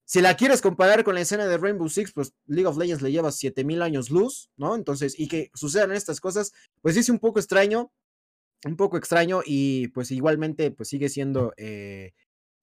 [0.06, 3.12] Si la quieres comparar con la escena de Rainbow Six, pues League of Legends le
[3.12, 4.76] lleva 7000 años luz, ¿no?
[4.76, 7.92] Entonces, y que sucedan estas cosas, pues es un poco extraño,
[8.66, 12.14] un poco extraño y pues igualmente pues sigue siendo, eh,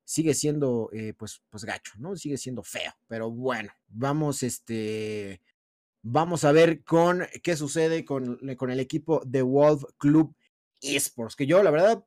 [0.05, 2.17] sigue siendo eh, pues, pues gacho, ¿no?
[2.17, 5.41] Sigue siendo feo, pero bueno, vamos este
[6.03, 10.35] Vamos a ver con qué sucede con, con el equipo de Wolf Club
[10.81, 12.05] Esports, que yo la verdad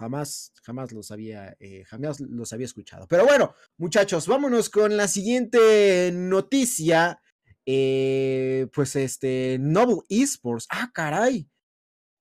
[0.00, 3.06] jamás, jamás los había, eh, jamás los había escuchado.
[3.06, 7.20] Pero bueno, muchachos, vámonos con la siguiente noticia.
[7.66, 10.66] Eh, pues este, Noble Esports.
[10.70, 11.48] Ah, caray.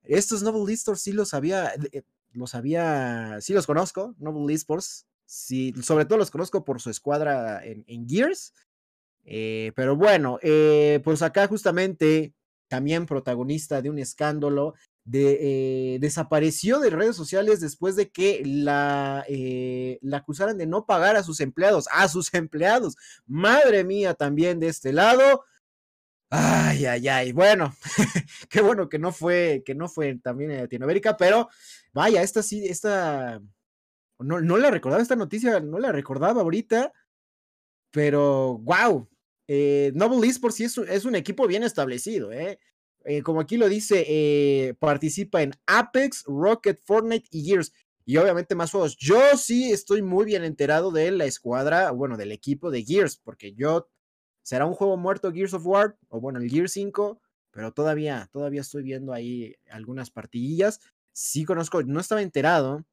[0.03, 2.03] Estos Noble Esports sí los había, eh,
[2.33, 5.05] los había, sí los conozco, Noble Esports.
[5.25, 8.53] Sí, sobre todo los conozco por su escuadra en, en Gears.
[9.25, 12.33] Eh, pero bueno, eh, pues acá justamente
[12.67, 19.25] también protagonista de un escándalo, de, eh, desapareció de redes sociales después de que la,
[20.01, 22.95] la acusaran de no pagar a sus empleados, a sus empleados.
[23.25, 25.43] Madre mía, también de este lado.
[26.31, 27.31] Ay, ay, ay.
[27.31, 27.73] Bueno,
[28.49, 31.49] qué bueno que no fue, que no fue también en Latinoamérica, pero
[31.91, 33.41] vaya, esta sí, esta,
[34.19, 36.93] No, no la recordaba esta noticia, no la recordaba ahorita,
[37.91, 39.07] pero wow.
[39.47, 42.59] Eh, Noble Esports sí es, es, un equipo bien establecido, ¿eh?
[43.03, 47.73] eh como aquí lo dice, eh, participa en Apex, Rocket, Fortnite y Gears.
[48.05, 48.97] Y obviamente más juegos.
[48.97, 53.53] Yo sí estoy muy bien enterado de la escuadra, bueno, del equipo de Gears, porque
[53.53, 53.87] yo
[54.41, 57.21] será un juego muerto Gears of War, o bueno, el Gear 5,
[57.51, 60.79] pero todavía, todavía estoy viendo ahí algunas partidillas.
[61.11, 62.85] Sí conozco, no estaba enterado,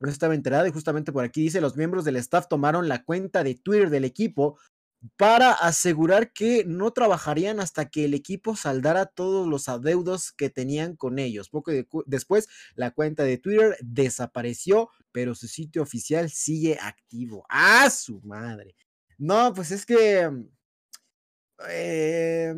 [0.00, 3.42] no estaba enterado y justamente por aquí dice, los miembros del staff tomaron la cuenta
[3.42, 4.58] de Twitter del equipo
[5.16, 10.96] para asegurar que no trabajarían hasta que el equipo saldara todos los adeudos que tenían
[10.96, 11.48] con ellos.
[11.48, 11.70] Poco
[12.06, 17.44] después, la cuenta de Twitter desapareció, pero su sitio oficial sigue activo.
[17.48, 18.74] ¡Ah, su madre!
[19.18, 20.30] No, pues es que...
[21.70, 22.54] Eh,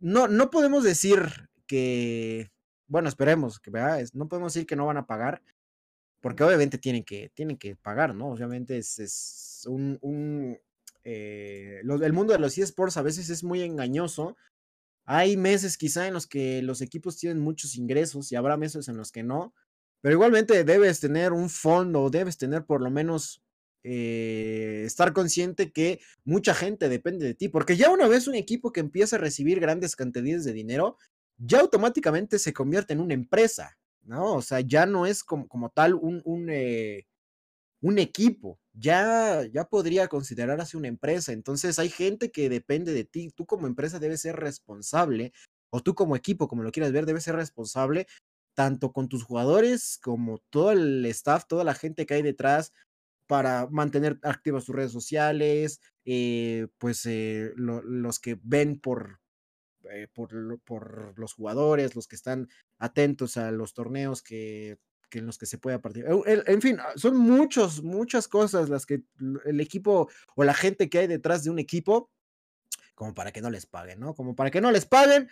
[0.00, 2.50] no, no podemos decir que...
[2.88, 5.42] Bueno, esperemos que veas, no podemos decir que no van a pagar,
[6.22, 8.28] porque obviamente tienen que, tienen que pagar, ¿no?
[8.28, 10.58] Obviamente es, es un,
[11.04, 14.36] eh, el mundo de los eSports a veces es muy engañoso.
[15.04, 18.96] Hay meses quizá en los que los equipos tienen muchos ingresos y habrá meses en
[18.96, 19.52] los que no,
[20.00, 23.42] pero igualmente debes tener un fondo, debes tener por lo menos
[23.82, 28.72] eh, estar consciente que mucha gente depende de ti, porque ya una vez un equipo
[28.72, 30.98] que empieza a recibir grandes cantidades de dinero,
[31.36, 34.34] ya automáticamente se convierte en una empresa, ¿no?
[34.34, 37.06] O sea, ya no es como, como tal un, un, eh,
[37.82, 41.32] un equipo, ya, ya podría considerarse una empresa.
[41.32, 43.30] Entonces hay gente que depende de ti.
[43.34, 45.32] Tú como empresa debes ser responsable,
[45.70, 48.06] o tú como equipo, como lo quieras ver, debes ser responsable
[48.54, 52.72] tanto con tus jugadores como todo el staff, toda la gente que hay detrás
[53.26, 59.21] para mantener activas tus redes sociales, eh, pues eh, los que ven por,
[59.92, 64.78] eh, por, los jugadores, los que están atentos a los torneos que
[65.12, 66.22] que en los que se pueda participar.
[66.26, 69.02] En fin, ah, son muchos, muchas cosas las que
[69.44, 72.10] el equipo o la gente que hay detrás de un equipo,
[72.94, 74.14] como para que no les paguen, ¿no?
[74.14, 75.28] Como para que no les paguen,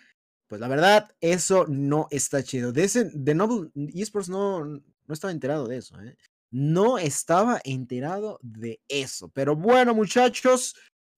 [0.47, 2.71] pues la verdad, eso no está chido.
[2.71, 6.15] De ese, de Noble Esports no, no estaba enterado de eso, ¿eh?
[6.51, 9.29] No estaba enterado de eso.
[9.29, 10.75] Pero bueno, muchachos,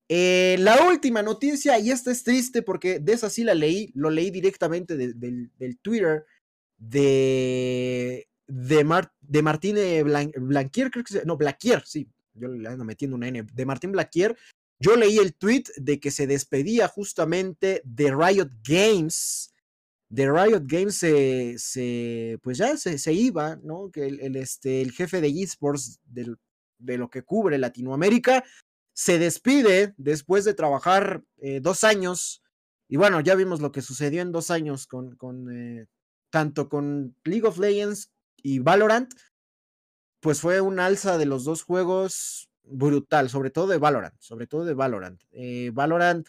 [0.09, 4.09] eh, la última noticia, y esta es triste porque de esa sí la leí, lo
[4.09, 6.25] leí directamente del Twitter
[6.77, 12.67] de de, Mar, de Martín eh, Blanquier, creo que se, no, Blaquier, sí, yo le
[12.67, 14.37] ando metiendo una N, de Martín Blaquier,
[14.79, 19.53] yo leí el tweet de que se despedía justamente de Riot Games,
[20.09, 23.89] de Riot Games se, pues ya se, iba, ¿no?
[23.91, 28.43] Que el, este, el jefe de esports de lo que cubre Latinoamérica
[28.93, 32.43] se despide después de trabajar eh, dos años.
[32.87, 35.87] Y bueno, ya vimos lo que sucedió en dos años con, con eh,
[36.29, 39.13] tanto con League of Legends y Valorant,
[40.19, 44.63] pues fue un alza de los dos juegos brutal, sobre todo de Valorant, sobre todo
[44.63, 45.21] de Valorant.
[45.31, 46.27] Eh, Valorant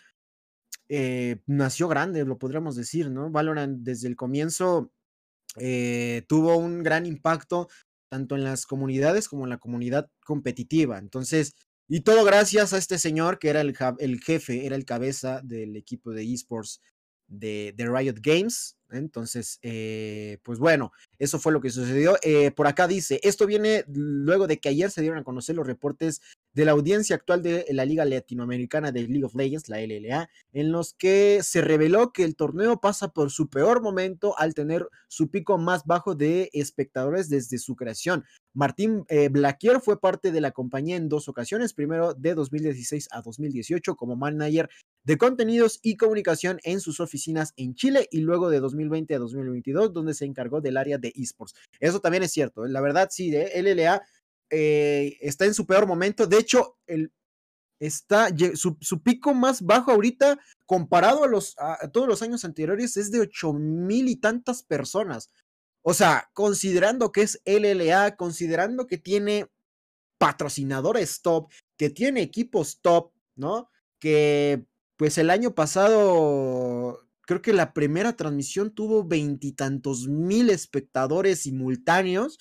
[1.46, 3.30] nació grande, lo podríamos decir, ¿no?
[3.30, 4.92] Valorant desde el comienzo
[6.26, 7.68] tuvo un gran impacto
[8.10, 10.98] tanto en las comunidades como en la comunidad competitiva.
[10.98, 11.54] Entonces,
[11.88, 15.76] y todo gracias a este señor que era el, el jefe, era el cabeza del
[15.76, 16.80] equipo de esports
[17.26, 22.16] de, de Riot Games, entonces, eh, pues bueno, eso fue lo que sucedió.
[22.22, 25.66] Eh, por acá dice, esto viene luego de que ayer se dieron a conocer los
[25.66, 26.20] reportes
[26.52, 30.72] de la audiencia actual de la Liga Latinoamericana de League of Legends, la LLA, en
[30.72, 35.30] los que se reveló que el torneo pasa por su peor momento al tener su
[35.30, 38.24] pico más bajo de espectadores desde su creación.
[38.52, 43.20] Martín eh, Blaquier fue parte de la compañía en dos ocasiones, primero de 2016 a
[43.22, 44.70] 2018 como manager
[45.04, 49.92] de contenidos y comunicación en sus oficinas en Chile y luego de 2020 a 2022
[49.92, 51.54] donde se encargó del área de esports.
[51.78, 54.02] Eso también es cierto, la verdad sí, de LLA
[54.50, 56.26] eh, está en su peor momento.
[56.26, 57.12] De hecho, el,
[57.80, 63.10] está, su, pico más bajo ahorita, comparado a, los, a, todos los años anteriores, es
[63.10, 65.30] de ocho mil y tantas personas.
[65.82, 69.46] O sea, considerando que es LLA, considerando que tiene
[70.18, 73.68] patrocinadores top, que tiene equipos top, ¿no?
[74.00, 74.64] Que
[74.96, 82.38] pues el año pasado creo que la primera transmisión tuvo veintitantos mil espectadores simultáneos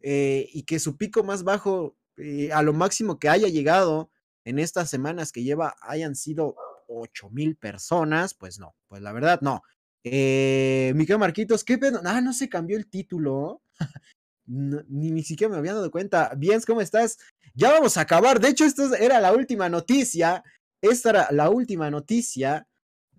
[0.00, 4.10] eh, y que su pico más bajo, eh, a lo máximo que haya llegado
[4.44, 6.54] en estas semanas que lleva, hayan sido
[6.88, 9.62] 8 mil personas, pues no, pues la verdad no.
[10.04, 12.00] Eh, Miguel Marquitos, ¿qué pedo?
[12.04, 13.62] Ah, no se cambió el título.
[14.46, 16.32] ni, ni siquiera me había dado cuenta.
[16.36, 17.18] Bien, ¿cómo estás?
[17.54, 18.38] Ya vamos a acabar.
[18.38, 20.44] De hecho, esta era la última noticia.
[20.84, 22.68] Esta era la última noticia.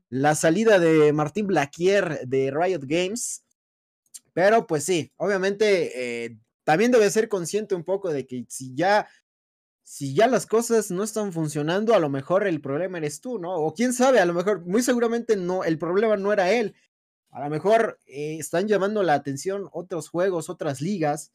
[0.09, 3.43] La salida de Martín Blaquier de Riot Games.
[4.33, 9.07] Pero pues sí, obviamente también debe ser consciente un poco de que si ya
[9.85, 13.53] si ya las cosas no están funcionando, a lo mejor el problema eres tú, ¿no?
[13.55, 16.75] O quién sabe, a lo mejor, muy seguramente no, el problema no era él.
[17.29, 21.31] A lo mejor eh, están llamando la atención otros juegos, otras ligas.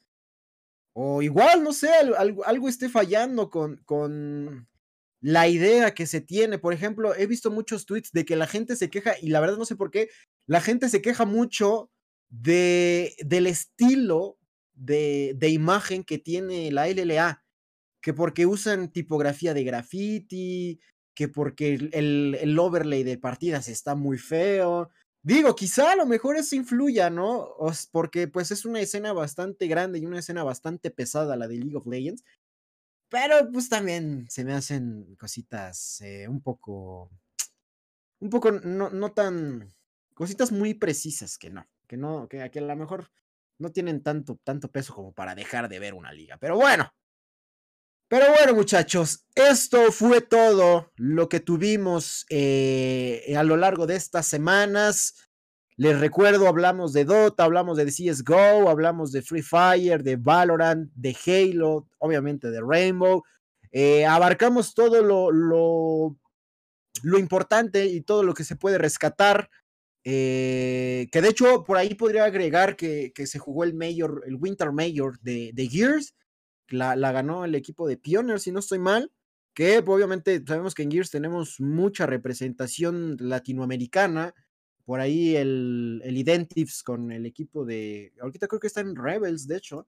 [0.95, 4.67] O igual, no sé, algo, algo esté fallando con, con
[5.21, 6.59] la idea que se tiene.
[6.59, 9.59] Por ejemplo, he visto muchos tweets de que la gente se queja, y la verdad
[9.59, 10.09] no sé por qué,
[10.47, 11.91] la gente se queja mucho
[12.29, 14.39] de, del estilo
[14.75, 17.43] de, de imagen que tiene la LLA
[18.01, 20.81] que porque usan tipografía de graffiti,
[21.15, 24.91] que porque el, el, overlay de partidas está muy feo.
[25.23, 27.55] Digo, quizá a lo mejor eso influya, ¿no?
[27.93, 31.77] porque pues es una escena bastante grande y una escena bastante pesada la de League
[31.77, 32.25] of Legends.
[33.11, 37.11] Pero pues también se me hacen cositas eh, un poco,
[38.21, 39.69] un poco no, no tan,
[40.15, 43.11] cositas muy precisas que no, que no, que, que a lo mejor
[43.59, 46.39] no tienen tanto, tanto peso como para dejar de ver una liga.
[46.39, 46.95] Pero bueno,
[48.11, 54.27] pero bueno, muchachos, esto fue todo lo que tuvimos eh, a lo largo de estas
[54.27, 55.30] semanas.
[55.81, 61.17] Les recuerdo, hablamos de Dota, hablamos de CSGO, hablamos de Free Fire, de Valorant, de
[61.25, 63.23] Halo, obviamente de Rainbow.
[63.73, 66.19] Eh, abarcamos todo lo, lo,
[67.03, 69.49] lo, importante y todo lo que se puede rescatar.
[70.05, 74.35] Eh, que de hecho, por ahí podría agregar que, que, se jugó el Mayor, el
[74.35, 76.15] Winter Mayor de, de Gears
[76.69, 79.11] la, ganó el equipo de Pioneer, si no estoy mal,
[79.55, 84.35] que pues, obviamente sabemos que en Gears tenemos mucha representación latinoamericana.
[84.91, 88.13] Por ahí el, el Identives con el equipo de.
[88.21, 89.87] Ahorita creo que está en Rebels, de hecho.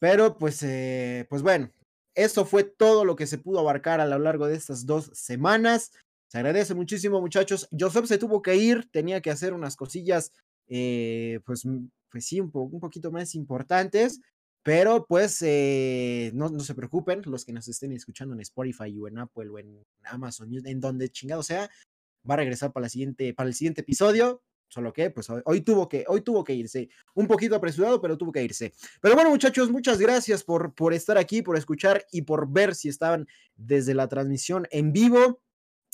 [0.00, 1.70] Pero pues, eh, pues bueno,
[2.16, 5.92] eso fue todo lo que se pudo abarcar a lo largo de estas dos semanas.
[6.26, 7.68] Se agradece muchísimo, muchachos.
[7.78, 10.32] Joseph se tuvo que ir, tenía que hacer unas cosillas,
[10.66, 11.62] eh, pues,
[12.10, 14.20] pues sí, un, un poquito más importantes.
[14.64, 19.06] Pero pues eh, no, no, se preocupen, los que nos estén escuchando en Spotify o
[19.06, 21.70] en Apple o en Amazon, en donde chingado sea,
[22.28, 24.42] va a regresar para, la siguiente, para el siguiente episodio.
[24.68, 26.88] Solo que, pues hoy, tuvo que, hoy tuvo que irse.
[27.14, 28.72] Un poquito apresurado, pero tuvo que irse.
[29.00, 32.88] Pero bueno, muchachos, muchas gracias por, por estar aquí, por escuchar y por ver si
[32.88, 35.40] estaban desde la transmisión en vivo.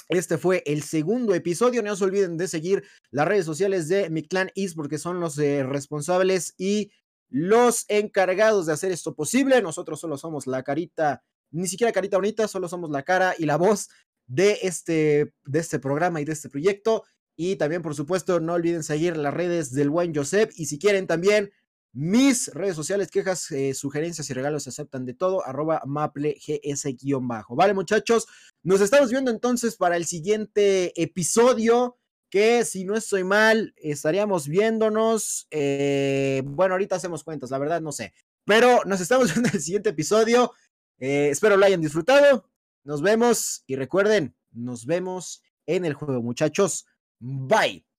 [0.09, 1.83] Este fue el segundo episodio.
[1.83, 5.39] No se olviden de seguir las redes sociales de Mi Clan East porque son los
[5.39, 6.91] eh, responsables y
[7.28, 9.62] los encargados de hacer esto posible.
[9.62, 13.57] Nosotros solo somos la carita, ni siquiera carita bonita, solo somos la cara y la
[13.57, 13.89] voz
[14.31, 17.05] de este, de este programa y de este proyecto.
[17.37, 20.53] Y también, por supuesto, no olviden seguir las redes del buen Joseph.
[20.57, 21.51] Y si quieren también
[21.93, 27.57] mis redes sociales, quejas, eh, sugerencias y regalos se aceptan de todo, arroba maplegs-bajo.
[27.57, 28.28] Vale, muchachos,
[28.62, 31.97] nos estamos viendo entonces para el siguiente episodio
[32.31, 35.49] que si no estoy mal, estaríamos viéndonos.
[35.51, 38.14] Eh, bueno, ahorita hacemos cuentas, la verdad no sé.
[38.45, 40.53] Pero nos estamos viendo en el siguiente episodio.
[41.01, 42.50] Eh, espero lo hayan disfrutado.
[42.85, 46.87] Nos vemos y recuerden, nos vemos en el juego, muchachos.
[47.18, 47.89] Bye.